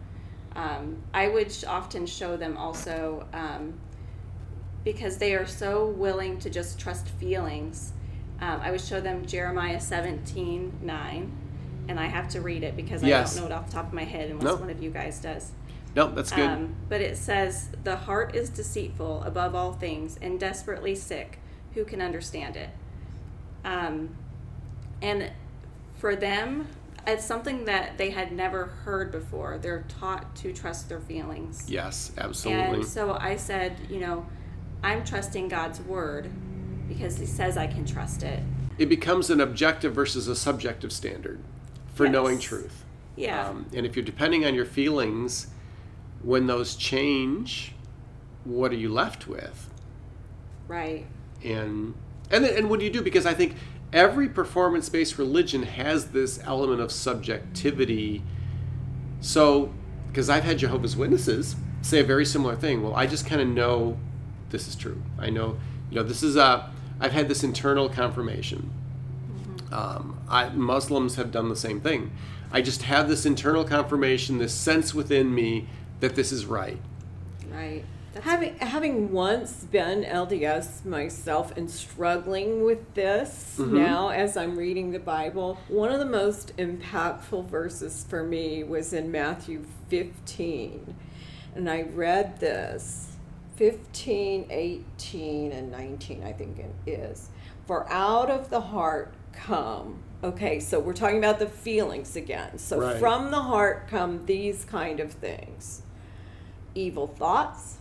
Um, 0.58 1.04
I 1.13 1.28
would 1.28 1.54
often 1.67 2.06
show 2.08 2.36
them 2.36 2.58
also 2.58 3.28
um, 3.32 3.76
because 4.84 5.17
they 5.20 5.36
are 5.36 5.46
so 5.46 5.88
willing 5.88 6.39
to 6.39 6.50
just 6.50 6.80
trust 6.80 7.08
feelings. 7.08 7.93
Um, 8.41 8.60
I 8.62 8.72
would 8.72 8.82
show 8.82 9.00
them 9.00 9.26
Jeremiah 9.26 9.80
17 9.80 10.80
9, 10.82 11.32
and 11.88 12.00
I 12.00 12.08
have 12.08 12.28
to 12.30 12.41
read 12.41 12.63
it 12.63 12.76
because 12.76 13.04
Yes. 13.04 13.38
I 13.38 13.39
don't 13.41 13.50
know 13.50 13.56
it 13.56 13.60
off 13.60 13.67
the 13.67 13.74
top 13.74 13.88
of 13.88 13.93
my 13.93 14.04
head 14.04 14.32
unless 14.32 14.46
No. 14.46 14.56
one 14.56 14.70
of 14.72 14.82
you 14.82 14.89
guys 14.89 15.20
does. 15.20 15.52
no, 15.96 16.10
that's 16.10 16.32
good. 16.32 16.48
Um, 16.50 16.76
but 16.89 17.02
it 17.02 17.17
says, 17.17 17.70
The 17.84 17.96
heart 17.96 18.36
is 18.36 18.50
deceitful 18.50 19.24
above 19.24 19.54
all 19.54 19.74
things 19.74 20.17
and 20.22 20.39
desperately 20.39 20.96
sick. 20.96 21.39
Who 21.76 21.86
can 21.86 22.02
understand 22.02 22.56
it? 22.58 22.70
Um, 23.63 24.15
and 25.04 25.32
for 25.96 26.15
them, 26.15 26.67
it's 27.08 27.26
something 27.26 27.65
that 27.65 27.98
they 27.98 28.10
had 28.12 28.32
never 28.32 28.65
heard 28.65 29.12
before. 29.12 29.58
They're 29.58 29.86
taught 29.88 30.36
to 30.38 30.54
trust 30.54 30.89
their 30.89 31.00
feelings. 31.00 31.65
yes, 31.70 32.12
absolutely. 32.17 32.76
And 32.80 32.86
so 32.86 33.13
I 33.20 33.38
said, 33.38 33.78
you 33.89 34.00
know, 34.00 34.26
I'm 34.84 35.04
trusting 35.06 35.48
God's 35.48 35.80
word 35.82 36.30
because 36.88 37.17
He 37.17 37.26
says 37.26 37.58
I 37.58 37.67
can 37.67 37.86
trust 37.86 38.24
it. 38.24 38.41
it 38.78 38.88
becomes 38.89 39.30
an 39.30 39.41
objective 39.41 39.93
versus 39.96 40.28
a 40.28 40.36
subjective 40.36 40.91
standard 40.91 41.39
for 41.93 42.06
Yes. 42.06 42.13
knowing 42.13 42.39
truth. 42.39 42.84
Yeah. 43.15 43.48
Um, 43.50 43.65
and 43.74 43.86
if 43.86 43.96
you're 43.96 44.06
depending 44.06 44.46
on 44.46 44.54
your 44.54 44.65
feelings, 44.65 45.48
when 46.22 46.46
those 46.48 46.76
change, 46.76 47.74
what 48.43 48.72
are 48.72 48.76
you 48.76 48.89
left 48.89 49.28
with? 49.28 49.70
right. 50.67 51.06
And 51.43 51.93
and 52.30 52.43
then- 52.43 52.58
and 52.58 52.70
what 52.70 52.80
do 52.80 52.86
you 52.86 52.91
do? 52.91 53.02
Because 53.02 53.26
I 53.26 53.34
think 53.34 53.56
every 53.93 54.30
performance-based 54.30 55.17
religion 55.17 55.63
has 55.63 56.08
this 56.08 56.39
element 56.43 56.82
of 56.82 56.91
subjectivity. 56.91 58.23
So, 59.21 59.73
because 60.08 60.30
I've 60.30 60.43
had 60.43 60.60
Jehovah's 60.60 60.95
Witnesses 60.95 61.56
say 61.82 62.00
a 62.00 62.04
very 62.04 62.26
similar 62.26 62.56
thing. 62.56 62.84
Well, 62.84 62.95
I 62.95 63.08
just 63.08 63.26
kind 63.26 63.41
of 63.41 63.47
know 63.47 63.97
this 64.50 64.67
is 64.67 64.76
true. 64.76 65.02
I 65.17 65.30
know, 65.30 65.58
you 65.89 65.95
know, 65.95 66.04
this 66.04 66.23
is 66.23 66.36
a. 66.36 66.71
I've 67.00 67.12
had 67.12 67.28
this 67.28 67.43
internal 67.43 67.89
confirmation. 67.89 68.71
Um, 69.71 70.19
I, 70.30 70.50
Muslims 70.50 71.15
have 71.15 71.32
done 71.32 71.50
the 71.50 71.56
same 71.56 71.82
thing. 71.82 72.12
I 72.52 72.62
just 72.62 72.84
have 72.84 73.08
this 73.08 73.26
internal 73.26 73.63
confirmation, 73.63 74.38
this 74.38 74.54
sense 74.54 74.93
within 74.93 75.36
me 75.36 75.67
that 76.00 76.15
this 76.15 76.32
is 76.32 76.45
right. 76.45 76.80
Right. 77.52 77.84
That's 78.13 78.26
Having 78.26 78.58
having 78.60 79.12
once 79.12 79.65
been 79.65 80.04
LDS 80.04 80.86
myself 80.86 81.56
and 81.56 81.70
struggling 81.70 82.63
with 82.63 82.93
this 82.93 83.56
Mhm. 83.60 83.72
now 83.74 84.10
as 84.10 84.36
I'm 84.38 84.58
reading 84.58 84.91
the 84.91 85.00
Bible, 85.00 85.58
one 85.67 85.91
of 85.91 86.00
the 86.00 86.06
most 86.06 86.56
impactful 86.58 87.46
verses 87.46 88.06
for 88.10 88.24
me 88.24 88.63
was 88.63 88.93
in 88.93 89.12
Matthew 89.12 89.65
15. 89.89 90.96
And 91.56 91.70
I 91.70 91.84
read 91.84 92.39
this 92.39 93.13
15, 93.56 94.46
18, 94.50 95.52
and 95.52 95.72
19, 95.72 96.24
I 96.24 96.32
think 96.32 96.60
it 96.60 96.89
is. 96.91 97.30
For 97.65 97.91
out 97.91 98.30
of 98.30 98.50
the 98.50 98.62
heart 98.62 99.13
come. 99.34 100.00
Okay, 100.24 100.60
so 100.60 100.80
we're 100.80 100.93
talking 100.93 101.17
about 101.17 101.39
the 101.39 101.48
feelings 101.48 102.15
again. 102.15 102.58
So 102.58 102.80
Right. 102.80 102.98
from 102.98 103.30
the 103.32 103.41
heart 103.41 103.88
come 103.88 104.26
these 104.26 104.65
kind 104.65 105.00
of 105.00 105.12
things 105.12 105.82
evil 106.76 107.08
thoughts, 107.08 107.78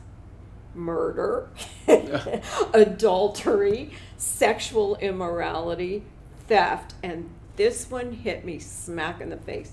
murder, 0.77 1.49
adultery, 2.75 3.91
sexual 4.17 4.97
immorality, 4.97 6.05
theft, 6.47 6.95
and 7.03 7.31
this 7.57 7.91
one 7.91 8.13
hit 8.13 8.45
me 8.45 8.59
smack 8.59 9.21
in 9.21 9.31
the 9.31 9.37
face 9.37 9.73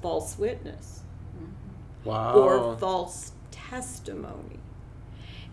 false 0.00 0.38
witness 0.38 1.02
mm-hmm. 1.36 2.08
Wow. 2.08 2.34
or 2.34 2.78
false 2.78 3.32
testimony. 3.50 4.60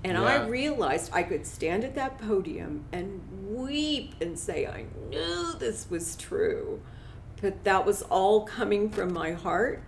And 0.03 0.13
Yeah. 0.13 0.23
I 0.23 0.45
realized 0.47 1.09
I 1.13 1.23
could 1.23 1.47
stand 1.47 1.83
at 1.83 1.95
that 1.95 2.19
podium 2.19 2.85
and 2.91 3.21
weep 3.49 4.13
and 4.21 4.37
say, 4.37 4.67
I 4.67 4.85
knew 5.09 5.53
this 5.57 5.89
was 5.89 6.15
true. 6.15 6.81
But 7.41 7.63
that 7.63 7.85
was 7.85 8.03
all 8.03 8.45
coming 8.45 8.89
from 8.89 9.11
my 9.11 9.31
heart, 9.31 9.81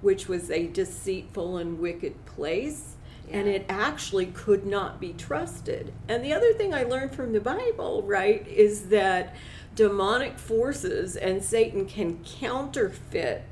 which 0.00 0.28
was 0.28 0.50
a 0.50 0.68
deceitful 0.68 1.56
and 1.56 1.78
wicked 1.78 2.24
place. 2.26 2.95
And 3.30 3.48
it 3.48 3.66
actually 3.68 4.26
could 4.26 4.66
not 4.66 5.00
be 5.00 5.12
trusted. 5.12 5.92
And 6.08 6.24
the 6.24 6.32
other 6.32 6.52
thing 6.52 6.72
I 6.74 6.84
learned 6.84 7.12
from 7.12 7.32
the 7.32 7.40
Bible, 7.40 8.02
right, 8.02 8.46
is 8.46 8.88
that 8.88 9.34
demonic 9.74 10.38
forces 10.38 11.16
and 11.16 11.42
Satan 11.44 11.86
can 11.86 12.22
counterfeit 12.24 13.42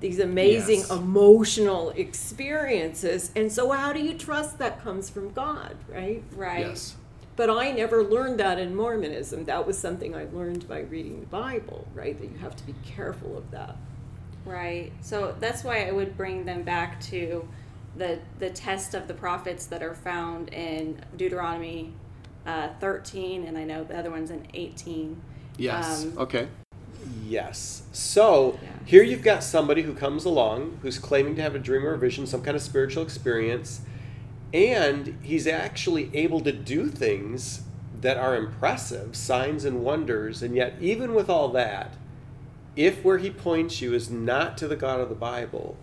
these 0.00 0.18
amazing 0.18 0.80
Yes. 0.80 0.90
emotional 0.90 1.90
experiences. 1.90 3.30
And 3.36 3.50
so, 3.50 3.70
how 3.70 3.92
do 3.92 4.00
you 4.00 4.14
trust 4.14 4.58
that 4.58 4.82
comes 4.82 5.08
from 5.10 5.32
God, 5.32 5.76
right? 5.92 6.22
Right. 6.36 6.66
Yes. 6.66 6.96
But 7.36 7.50
I 7.50 7.72
never 7.72 8.04
learned 8.04 8.38
that 8.40 8.58
in 8.58 8.74
Mormonism. 8.76 9.44
That 9.46 9.66
was 9.66 9.76
something 9.76 10.14
I 10.14 10.24
learned 10.32 10.68
by 10.68 10.80
reading 10.80 11.20
the 11.20 11.26
Bible, 11.26 11.86
right? 11.94 12.18
That 12.20 12.30
you 12.30 12.38
have 12.38 12.54
to 12.56 12.64
be 12.64 12.74
careful 12.84 13.36
of 13.36 13.50
that. 13.50 13.76
Right. 14.44 14.92
So 15.00 15.34
that's 15.40 15.64
why 15.64 15.86
I 15.88 15.90
would 15.90 16.16
bring 16.16 16.44
them 16.44 16.62
back 16.62 17.00
to 17.04 17.48
the 17.96 18.18
the 18.38 18.50
test 18.50 18.94
of 18.94 19.08
the 19.08 19.14
prophets 19.14 19.66
that 19.66 19.82
are 19.82 19.94
found 19.94 20.48
in 20.52 21.00
Deuteronomy 21.16 21.92
uh, 22.46 22.68
13, 22.80 23.44
and 23.44 23.56
I 23.56 23.64
know 23.64 23.84
the 23.84 23.98
other 23.98 24.10
one's 24.10 24.30
in 24.30 24.46
18. 24.52 25.20
Yes. 25.56 26.04
Um, 26.04 26.18
okay. 26.18 26.48
Yes. 27.24 27.82
So 27.92 28.58
Yeah. 28.62 28.68
here 28.84 29.02
you've 29.02 29.22
got 29.22 29.42
somebody 29.42 29.82
who 29.82 29.94
comes 29.94 30.24
along 30.24 30.78
who's 30.82 30.98
claiming 30.98 31.36
to 31.36 31.42
have 31.42 31.54
a 31.54 31.58
dream 31.58 31.86
or 31.86 31.94
a 31.94 31.98
vision, 31.98 32.26
some 32.26 32.42
kind 32.42 32.56
of 32.56 32.62
spiritual 32.62 33.02
experience, 33.02 33.80
and 34.52 35.18
he's 35.22 35.46
actually 35.46 36.10
able 36.14 36.40
to 36.40 36.52
do 36.52 36.88
things 36.88 37.62
that 38.00 38.16
are 38.16 38.36
impressive, 38.36 39.16
signs 39.16 39.64
and 39.64 39.82
wonders, 39.82 40.42
and 40.42 40.54
yet 40.54 40.74
even 40.80 41.14
with 41.14 41.30
all 41.30 41.48
that, 41.48 41.94
if 42.76 43.02
where 43.04 43.18
he 43.18 43.30
points 43.30 43.80
you 43.80 43.94
is 43.94 44.10
not 44.10 44.58
to 44.58 44.68
the 44.68 44.76
God 44.76 45.00
of 45.00 45.08
the 45.08 45.14
Bible, 45.14 45.76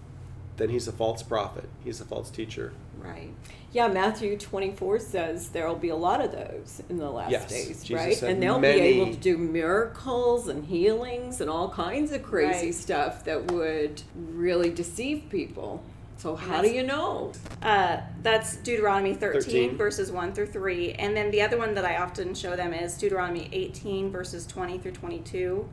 then 0.61 0.69
he's 0.69 0.87
a 0.87 0.91
false 0.91 1.23
prophet. 1.23 1.67
He's 1.83 1.99
a 1.99 2.05
false 2.05 2.29
teacher. 2.29 2.71
Right. 2.99 3.31
Yeah, 3.73 3.87
Matthew 3.87 4.37
24 4.37 4.99
says 4.99 5.49
there'll 5.49 5.75
be 5.75 5.89
a 5.89 5.95
lot 5.95 6.21
of 6.21 6.31
those 6.31 6.83
in 6.89 6.97
the 6.97 7.09
last 7.09 7.31
Yes, 7.31 7.49
days, 7.49 7.83
Jesus 7.83 7.91
right? 7.91 8.15
said 8.15 8.31
And 8.31 8.43
they'll 8.43 8.59
many- 8.59 8.79
be 8.79 8.87
able 9.01 9.11
to 9.11 9.17
do 9.17 9.37
miracles 9.37 10.47
and 10.47 10.65
healings 10.65 11.41
and 11.41 11.49
all 11.49 11.69
kinds 11.69 12.11
of 12.11 12.21
crazy 12.21 12.65
Right. 12.67 12.75
stuff 12.75 13.23
that 13.23 13.51
would 13.51 14.03
really 14.15 14.69
deceive 14.69 15.23
people. 15.29 15.81
So, 16.17 16.35
how 16.35 16.61
do 16.61 16.69
you 16.69 16.83
know? 16.83 17.31
Uh, 17.63 18.01
that's 18.21 18.57
Deuteronomy 18.57 19.15
13, 19.15 19.41
13. 19.41 19.77
verses 19.77 20.11
1 20.11 20.33
through 20.33 20.47
3. 20.47 20.91
And 20.93 21.17
then 21.17 21.31
the 21.31 21.41
other 21.41 21.57
one 21.57 21.73
that 21.73 21.85
I 21.85 21.95
often 21.97 22.35
show 22.35 22.55
them 22.55 22.73
is 22.73 22.95
Deuteronomy 22.95 23.49
18, 23.51 24.11
verses 24.11 24.45
20 24.45 24.77
through 24.77 24.91
22. 24.91 25.67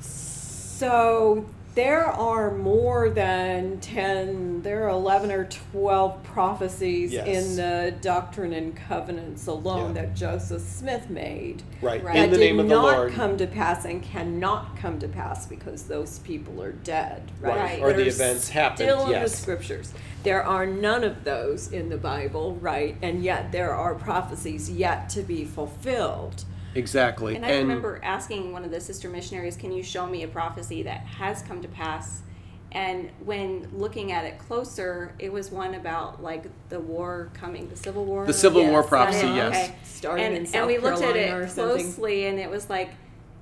So 0.00 1.44
there 1.78 2.06
are 2.06 2.50
more 2.56 3.08
than 3.08 3.78
10, 3.78 4.62
there 4.62 4.86
are 4.86 4.88
11 4.88 5.30
or 5.30 5.44
12 5.44 6.24
prophecies 6.24 7.12
Yes. 7.12 7.28
in 7.28 7.54
the 7.54 7.94
Doctrine 8.00 8.52
and 8.52 8.74
Covenants 8.74 9.46
alone 9.46 9.94
Yeah. 9.94 10.02
that 10.02 10.16
Joseph 10.16 10.62
Smith 10.62 11.08
made. 11.08 11.62
Right. 11.80 12.02
Right. 12.02 12.16
In 12.16 12.22
that 12.22 12.30
the 12.32 12.36
did 12.38 12.44
name 12.46 12.58
of 12.58 12.68
the 12.68 12.74
not 12.74 12.96
Lord. 12.98 13.12
come 13.12 13.36
to 13.36 13.46
pass 13.46 13.84
and 13.84 14.02
cannot 14.02 14.76
come 14.76 14.98
to 14.98 15.06
pass 15.06 15.46
because 15.46 15.84
those 15.84 16.18
people 16.18 16.60
are 16.60 16.72
dead, 16.72 17.30
right? 17.40 17.56
Right. 17.56 17.78
That 17.80 17.84
Or 17.84 17.92
the 17.92 18.08
events 18.08 18.48
happened, 18.48 18.88
Still 18.90 19.12
in 19.12 19.22
the 19.22 19.28
scriptures. 19.28 19.92
There 20.24 20.42
are 20.42 20.66
none 20.66 21.04
of 21.04 21.22
those 21.22 21.70
in 21.70 21.90
the 21.90 21.96
Bible, 21.96 22.56
right? 22.60 22.96
And 23.00 23.22
yet 23.22 23.52
there 23.52 23.72
are 23.72 23.94
prophecies 23.94 24.68
yet 24.68 25.08
to 25.10 25.22
be 25.22 25.44
fulfilled. 25.44 26.42
Exactly. 26.78 27.34
And 27.36 27.44
I 27.44 27.58
remember 27.58 28.00
asking 28.02 28.52
one 28.52 28.64
of 28.64 28.70
the 28.70 28.80
sister 28.80 29.08
missionaries, 29.08 29.56
Can 29.56 29.72
you 29.72 29.82
show 29.82 30.06
me 30.06 30.22
a 30.22 30.28
prophecy 30.28 30.82
that 30.84 31.00
has 31.00 31.42
come 31.42 31.60
to 31.62 31.68
pass? 31.68 32.22
And 32.70 33.10
when 33.24 33.68
looking 33.72 34.12
at 34.12 34.24
it 34.24 34.38
closer, 34.38 35.14
it 35.18 35.32
was 35.32 35.50
one 35.50 35.74
about 35.74 36.22
like 36.22 36.44
the 36.68 36.78
war 36.78 37.30
coming, 37.34 37.68
the 37.68 37.76
Civil 37.76 38.04
War. 38.04 38.26
The 38.26 38.32
Civil 38.32 38.66
War 38.66 38.80
Yes, 38.80 38.88
prophecy, 38.88 39.26
uh-huh. 39.26 39.36
yes. 39.36 39.72
Starting 39.84 40.24
and, 40.24 40.34
in 40.34 40.40
and 40.42 40.48
South 40.48 40.66
we 40.66 40.78
looked 40.78 41.02
at 41.02 41.14
Carolina 41.14 41.38
or 41.38 41.42
it 41.42 41.50
closely, 41.50 42.26
and 42.26 42.38
it 42.38 42.50
was 42.50 42.68
like 42.68 42.90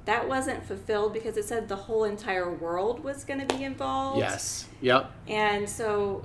that 0.04 0.28
wasn't 0.28 0.64
fulfilled 0.64 1.12
because 1.12 1.36
it 1.36 1.44
said 1.44 1.68
the 1.68 1.76
whole 1.76 2.04
entire 2.04 2.50
world 2.50 3.02
was 3.02 3.24
going 3.24 3.44
to 3.44 3.56
be 3.56 3.64
involved. 3.64 4.20
Yes. 4.20 4.68
Yep. 4.80 5.10
And 5.26 5.68
so, 5.68 6.24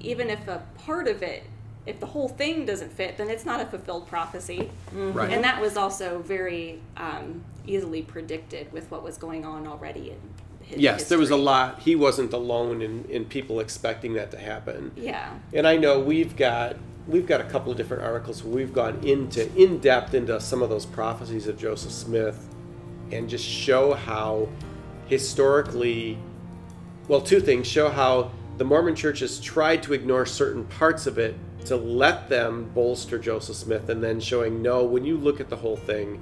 even 0.00 0.28
if 0.28 0.46
a 0.46 0.62
part 0.76 1.08
of 1.08 1.22
it, 1.22 1.44
if 1.86 2.00
the 2.00 2.06
whole 2.06 2.28
thing 2.28 2.64
doesn't 2.64 2.92
fit, 2.92 3.18
then 3.18 3.28
it's 3.28 3.44
not 3.44 3.60
a 3.60 3.66
fulfilled 3.66 4.06
prophecy. 4.06 4.70
Right. 4.92 5.30
And 5.30 5.44
that 5.44 5.60
was 5.60 5.76
also 5.76 6.20
very 6.20 6.80
um, 6.96 7.44
easily 7.66 8.02
predicted 8.02 8.72
with 8.72 8.90
what 8.90 9.02
was 9.02 9.18
going 9.18 9.44
on 9.44 9.66
already 9.66 10.10
in 10.10 10.20
his 10.62 10.78
Yes, 10.78 11.08
there 11.08 11.18
was 11.18 11.30
a 11.30 11.36
lot. 11.36 11.80
He 11.80 11.94
wasn't 11.94 12.32
alone 12.32 12.80
in, 12.82 13.04
in 13.06 13.26
people 13.26 13.60
expecting 13.60 14.14
that 14.14 14.30
to 14.30 14.38
happen. 14.38 14.92
Yeah. 14.96 15.34
And 15.52 15.66
I 15.66 15.76
know 15.76 16.00
we've 16.00 16.36
got 16.36 16.76
we've 17.06 17.26
got 17.26 17.40
a 17.40 17.44
couple 17.44 17.70
of 17.70 17.76
different 17.76 18.02
articles 18.02 18.42
where 18.42 18.54
we've 18.54 18.72
gone 18.72 18.98
into 19.04 19.52
in 19.62 19.78
depth 19.78 20.14
into 20.14 20.40
some 20.40 20.62
of 20.62 20.70
those 20.70 20.86
prophecies 20.86 21.46
of 21.46 21.58
Joseph 21.58 21.92
Smith 21.92 22.48
and 23.12 23.28
just 23.28 23.44
show 23.44 23.92
how 23.92 24.48
historically 25.06 26.16
well 27.08 27.20
two 27.20 27.40
things 27.40 27.66
show 27.66 27.90
how 27.90 28.30
the 28.56 28.64
Mormon 28.64 28.94
church 28.94 29.20
has 29.20 29.38
tried 29.38 29.82
to 29.82 29.92
ignore 29.92 30.24
certain 30.24 30.64
parts 30.64 31.06
of 31.06 31.18
it 31.18 31.34
to 31.66 31.76
let 31.76 32.28
them 32.28 32.70
bolster 32.74 33.18
Joseph 33.18 33.56
Smith 33.56 33.88
and 33.88 34.02
then 34.02 34.20
showing 34.20 34.62
no 34.62 34.84
when 34.84 35.04
you 35.04 35.16
look 35.16 35.40
at 35.40 35.48
the 35.50 35.56
whole 35.56 35.76
thing 35.76 36.20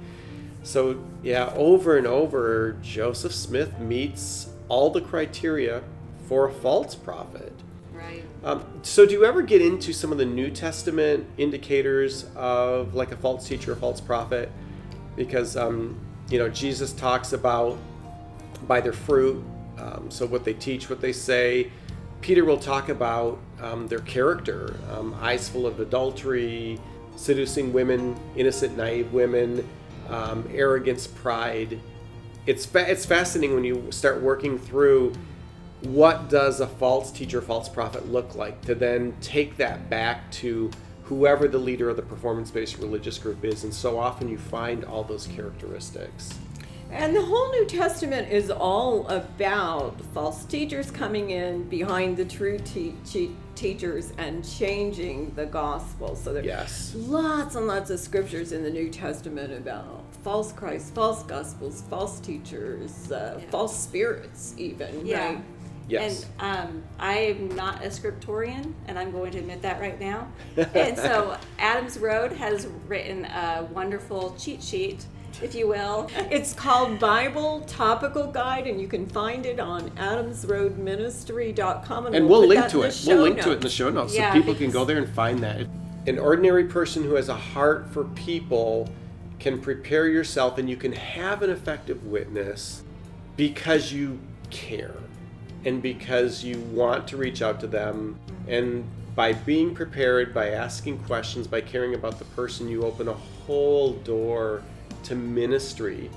so 0.63 1.03
yeah 1.21 1.51
over 1.55 1.97
and 1.97 2.07
over 2.07 2.77
Joseph 2.81 3.33
Smith 3.33 3.79
meets 3.79 4.47
all 4.69 4.89
the 4.89 5.01
criteria 5.01 5.83
for 6.27 6.47
a 6.47 6.51
false 6.53 6.95
prophet 6.95 7.53
Right. 7.93 8.23
um, 8.43 8.65
so, 8.81 9.05
do 9.05 9.13
you 9.13 9.23
ever 9.23 9.41
get 9.41 9.61
into 9.61 9.93
some 9.93 10.11
of 10.11 10.17
the 10.17 10.25
New 10.25 10.49
Testament 10.49 11.25
indicators 11.37 12.25
of 12.35 12.95
like 12.95 13.11
a 13.11 13.15
false 13.15 13.47
teacher, 13.47 13.71
a 13.73 13.75
false 13.75 14.01
prophet? 14.01 14.51
Because 15.15 15.55
um, 15.55 15.97
you 16.29 16.39
know 16.39 16.49
Jesus 16.49 16.91
talks 16.91 17.33
about 17.33 17.77
by 18.67 18.81
their 18.81 18.93
fruit. 18.93 19.43
Um, 19.77 20.09
so, 20.09 20.25
what 20.25 20.43
they 20.43 20.53
teach, 20.53 20.89
what 20.89 21.01
they 21.01 21.13
say. 21.13 21.71
Peter 22.21 22.43
will 22.45 22.57
talk 22.57 22.89
about 22.89 23.37
um, 23.63 23.87
their 23.87 23.99
character, 23.99 24.75
um, 24.91 25.15
eyes 25.21 25.49
full 25.49 25.65
of 25.65 25.79
adultery, 25.79 26.79
seducing 27.15 27.71
women, 27.73 28.15
innocent, 28.35 28.75
naive 28.77 29.11
women, 29.13 29.67
um, 30.09 30.47
arrogance, 30.53 31.07
pride. 31.07 31.79
It's 32.45 32.65
fa- 32.65 32.89
it's 32.89 33.05
fascinating 33.05 33.55
when 33.55 33.63
you 33.63 33.91
start 33.91 34.21
working 34.21 34.59
through 34.59 35.13
what 35.81 36.29
does 36.29 36.59
a 36.59 36.67
false 36.67 37.11
teacher, 37.11 37.41
false 37.41 37.69
prophet 37.69 38.11
look 38.11 38.35
like 38.35 38.61
to 38.63 38.75
then 38.75 39.15
take 39.21 39.57
that 39.57 39.89
back 39.89 40.29
to 40.31 40.71
whoever 41.03 41.47
the 41.47 41.57
leader 41.57 41.89
of 41.89 41.95
the 41.95 42.01
performance 42.01 42.51
based 42.51 42.77
religious 42.77 43.17
group 43.17 43.43
is. 43.43 43.63
And 43.63 43.73
so 43.73 43.99
often 43.99 44.27
you 44.29 44.37
find 44.37 44.85
all 44.85 45.03
those 45.03 45.27
characteristics. 45.27 46.33
And 46.93 47.15
the 47.15 47.21
whole 47.23 47.49
New 47.51 47.65
Testament 47.65 48.31
is 48.31 48.51
all 48.51 49.07
about 49.07 49.99
false 50.13 50.45
teachers 50.45 50.91
coming 50.91 51.31
in 51.31 51.63
behind 51.67 52.17
the 52.17 52.25
true 52.25 52.59
te- 52.59 52.93
te- 53.03 53.35
teachers 53.55 54.13
and 54.19 54.47
changing 54.47 55.33
the 55.35 55.45
gospel. 55.45 56.15
So 56.15 56.33
there's 56.33 56.45
Yes. 56.45 56.93
lots 56.95 57.55
and 57.55 57.65
lots 57.67 57.89
of 57.89 57.99
scriptures 57.99 58.51
in 58.51 58.63
the 58.63 58.69
New 58.69 58.89
Testament 58.89 59.53
about 59.53 60.03
false 60.23 60.51
Christ, 60.51 60.93
false 60.93 61.23
gospels, 61.23 61.83
false 61.89 62.19
teachers, 62.19 63.11
uh, 63.11 63.39
Yeah. 63.39 63.49
false 63.49 63.75
spirits, 63.77 64.53
even. 64.57 65.05
Yeah. 65.05 65.29
Right? 65.29 65.43
Yes. 65.87 66.25
And 66.39 66.69
um, 66.69 66.83
I'm 66.99 67.55
not 67.55 67.83
a 67.83 67.87
scriptorian, 67.87 68.73
and 68.87 68.97
I'm 68.97 69.11
going 69.11 69.31
to 69.31 69.39
admit 69.39 69.61
that 69.63 69.81
right 69.81 69.99
now. 69.99 70.29
and 70.73 70.97
so 70.97 71.37
Adams 71.59 71.99
Road 71.99 72.31
has 72.33 72.67
written 72.87 73.25
a 73.25 73.67
wonderful 73.71 74.35
cheat 74.37 74.63
sheet, 74.63 75.05
if 75.41 75.55
you 75.55 75.67
will. 75.67 76.09
It's 76.31 76.53
called 76.53 76.99
Bible 76.99 77.61
Topical 77.61 78.27
Guide, 78.27 78.67
and 78.67 78.79
you 78.79 78.87
can 78.87 79.07
find 79.07 79.45
it 79.45 79.59
on 79.59 79.89
adamsroadministry.com. 79.91 82.05
And 82.07 82.29
we'll 82.29 82.39
we'll 82.39 82.47
link 82.47 82.69
to 82.69 82.83
it. 82.83 83.03
We'll 83.05 83.23
link 83.23 83.41
to 83.41 83.51
it 83.51 83.55
in 83.55 83.61
the 83.61 83.69
show 83.69 83.89
notes 83.89 84.15
Yeah, 84.15 84.31
so 84.31 84.39
people 84.39 84.55
can 84.55 84.71
go 84.71 84.85
there 84.85 84.97
and 84.97 85.09
find 85.09 85.39
that. 85.39 85.67
An 86.05 86.19
ordinary 86.19 86.65
person 86.65 87.01
who 87.03 87.15
has 87.15 87.29
a 87.29 87.35
heart 87.35 87.87
for 87.91 88.03
people 88.03 88.89
can 89.39 89.61
prepare 89.61 90.07
yourself 90.07 90.57
and 90.57 90.69
you 90.69 90.75
can 90.77 90.93
have 90.93 91.41
an 91.41 91.49
effective 91.49 92.05
witness 92.05 92.83
because 93.35 93.91
you 93.91 94.19
care 94.49 94.95
and 95.65 95.81
because 95.81 96.43
you 96.43 96.59
want 96.71 97.07
to 97.07 97.17
reach 97.17 97.41
out 97.41 97.59
to 97.61 97.67
them 97.67 98.17
and 98.47 98.83
by 99.15 99.31
being 99.31 99.75
prepared 99.75 100.33
by 100.33 100.49
asking 100.49 100.97
questions 100.99 101.47
by 101.47 101.61
caring 101.61 101.93
about 101.93 102.17
the 102.19 102.25
person 102.25 102.67
you 102.67 102.83
open 102.83 103.07
a 103.07 103.13
whole 103.13 103.93
door 103.93 104.63
to 105.03 105.15
ministry 105.15 106.09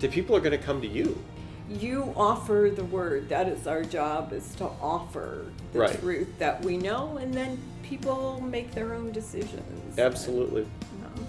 to 0.00 0.08
people 0.08 0.34
are 0.34 0.40
going 0.40 0.56
to 0.58 0.64
come 0.64 0.80
to 0.80 0.86
you. 0.86 1.20
You 1.68 2.14
offer 2.16 2.70
the 2.74 2.84
word. 2.84 3.28
That 3.28 3.48
is 3.48 3.66
our 3.66 3.82
job 3.82 4.32
is 4.32 4.54
to 4.56 4.64
offer 4.80 5.44
the 5.72 5.80
Right. 5.80 6.00
truth 6.00 6.28
that 6.38 6.64
we 6.64 6.78
know 6.78 7.18
and 7.20 7.34
then 7.34 7.58
people 7.82 8.40
make 8.40 8.70
their 8.74 8.94
own 8.94 9.12
decisions. 9.12 9.98
Absolutely. 9.98 10.62
Um, 10.62 11.26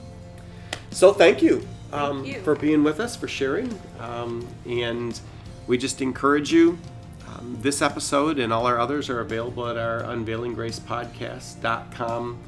So 0.91 1.11
thank 1.13 1.41
you, 1.41 1.67
um, 1.91 2.23
you. 2.23 2.39
for 2.41 2.55
being 2.55 2.83
with 2.83 2.99
us, 2.99 3.15
for 3.15 3.27
sharing. 3.27 3.77
Um, 3.99 4.47
and 4.65 5.19
we 5.67 5.77
just 5.77 6.01
encourage 6.01 6.51
you. 6.53 6.77
Um, 7.37 7.57
this 7.61 7.81
episode 7.81 8.39
and 8.39 8.53
all 8.53 8.65
our 8.65 8.79
others 8.79 9.09
are 9.09 9.19
available 9.19 9.67
at 9.67 9.77
our 9.77 10.01
unveilinggracepodcast.com 10.03 12.39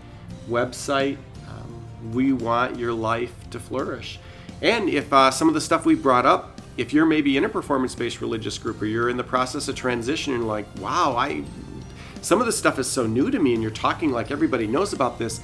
website. 0.50 1.18
Um, 1.50 1.84
we 2.14 2.32
want 2.34 2.78
your 2.78 2.94
life 2.94 3.34
to 3.52 3.60
flourish. 3.60 4.20
And 4.62 4.90
if 4.90 5.12
uh, 5.12 5.32
some 5.32 5.48
of 5.48 5.54
the 5.54 5.62
stuff 5.62 5.86
we 5.86 5.96
brought 5.96 6.26
up, 6.26 6.62
if 6.78 6.94
you're 6.94 7.06
maybe 7.06 7.38
in 7.38 7.44
a 7.44 7.50
performance 7.50 7.96
based 7.96 8.22
religious 8.22 8.58
group 8.58 8.82
or 8.82 8.86
you're 8.86 9.10
in 9.10 9.18
the 9.18 9.24
process 9.24 9.68
of 9.68 9.76
transitioning, 9.76 10.46
like, 10.46 10.66
wow, 10.80 11.16
I 11.16 11.44
some 12.22 12.40
of 12.40 12.46
this 12.46 12.58
stuff 12.58 12.78
is 12.78 12.88
so 12.88 13.08
new 13.08 13.32
to 13.32 13.40
me 13.40 13.54
and 13.54 13.64
you're 13.64 13.72
talking 13.72 14.12
like 14.12 14.30
everybody 14.30 14.68
knows 14.68 14.94
about 14.94 15.18
this, 15.18 15.42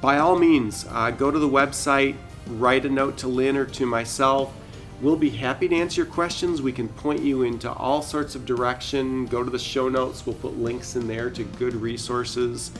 by 0.00 0.18
all 0.18 0.38
means, 0.38 0.86
uh, 0.90 1.10
go 1.10 1.32
to 1.32 1.38
the 1.38 1.48
website, 1.48 2.14
write 2.46 2.84
a 2.84 2.88
note 2.88 3.18
to 3.18 3.28
Lynn 3.28 3.56
or 3.56 3.66
to 3.66 3.86
myself. 3.86 4.54
We'll 5.02 5.16
be 5.16 5.28
happy 5.28 5.68
to 5.68 5.76
answer 5.76 6.02
your 6.02 6.10
questions. 6.10 6.62
We 6.62 6.72
can 6.72 6.88
point 6.88 7.20
you 7.20 7.42
into 7.42 7.70
all 7.70 8.00
sorts 8.00 8.34
of 8.34 8.46
direction. 8.46 9.26
Go 9.26 9.44
to 9.44 9.50
the 9.50 9.58
show 9.58 9.88
notes. 9.90 10.24
We'll 10.24 10.36
put 10.36 10.56
links 10.58 10.96
in 10.96 11.06
there 11.06 11.28
to 11.30 11.44
good 11.44 11.74
resources. 11.74 12.70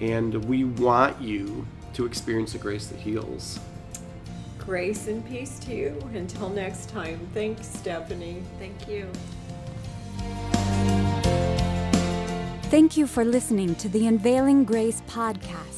And 0.00 0.44
we 0.44 0.64
want 0.64 1.20
you 1.20 1.66
to 1.94 2.06
experience 2.06 2.52
the 2.52 2.58
grace 2.58 2.86
that 2.86 3.00
heals. 3.00 3.58
Grace 4.58 5.08
and 5.08 5.26
peace 5.26 5.58
to 5.60 5.74
you. 5.74 6.10
Until 6.14 6.48
next 6.48 6.90
time. 6.90 7.18
Thanks, 7.34 7.66
Stephanie. 7.66 8.42
Thank 8.58 8.86
you. 8.86 9.10
Thank 12.70 12.96
you 12.96 13.06
for 13.06 13.24
listening 13.24 13.74
to 13.76 13.88
the 13.88 14.06
Unveiling 14.06 14.64
Grace 14.64 15.02
podcast. 15.08 15.77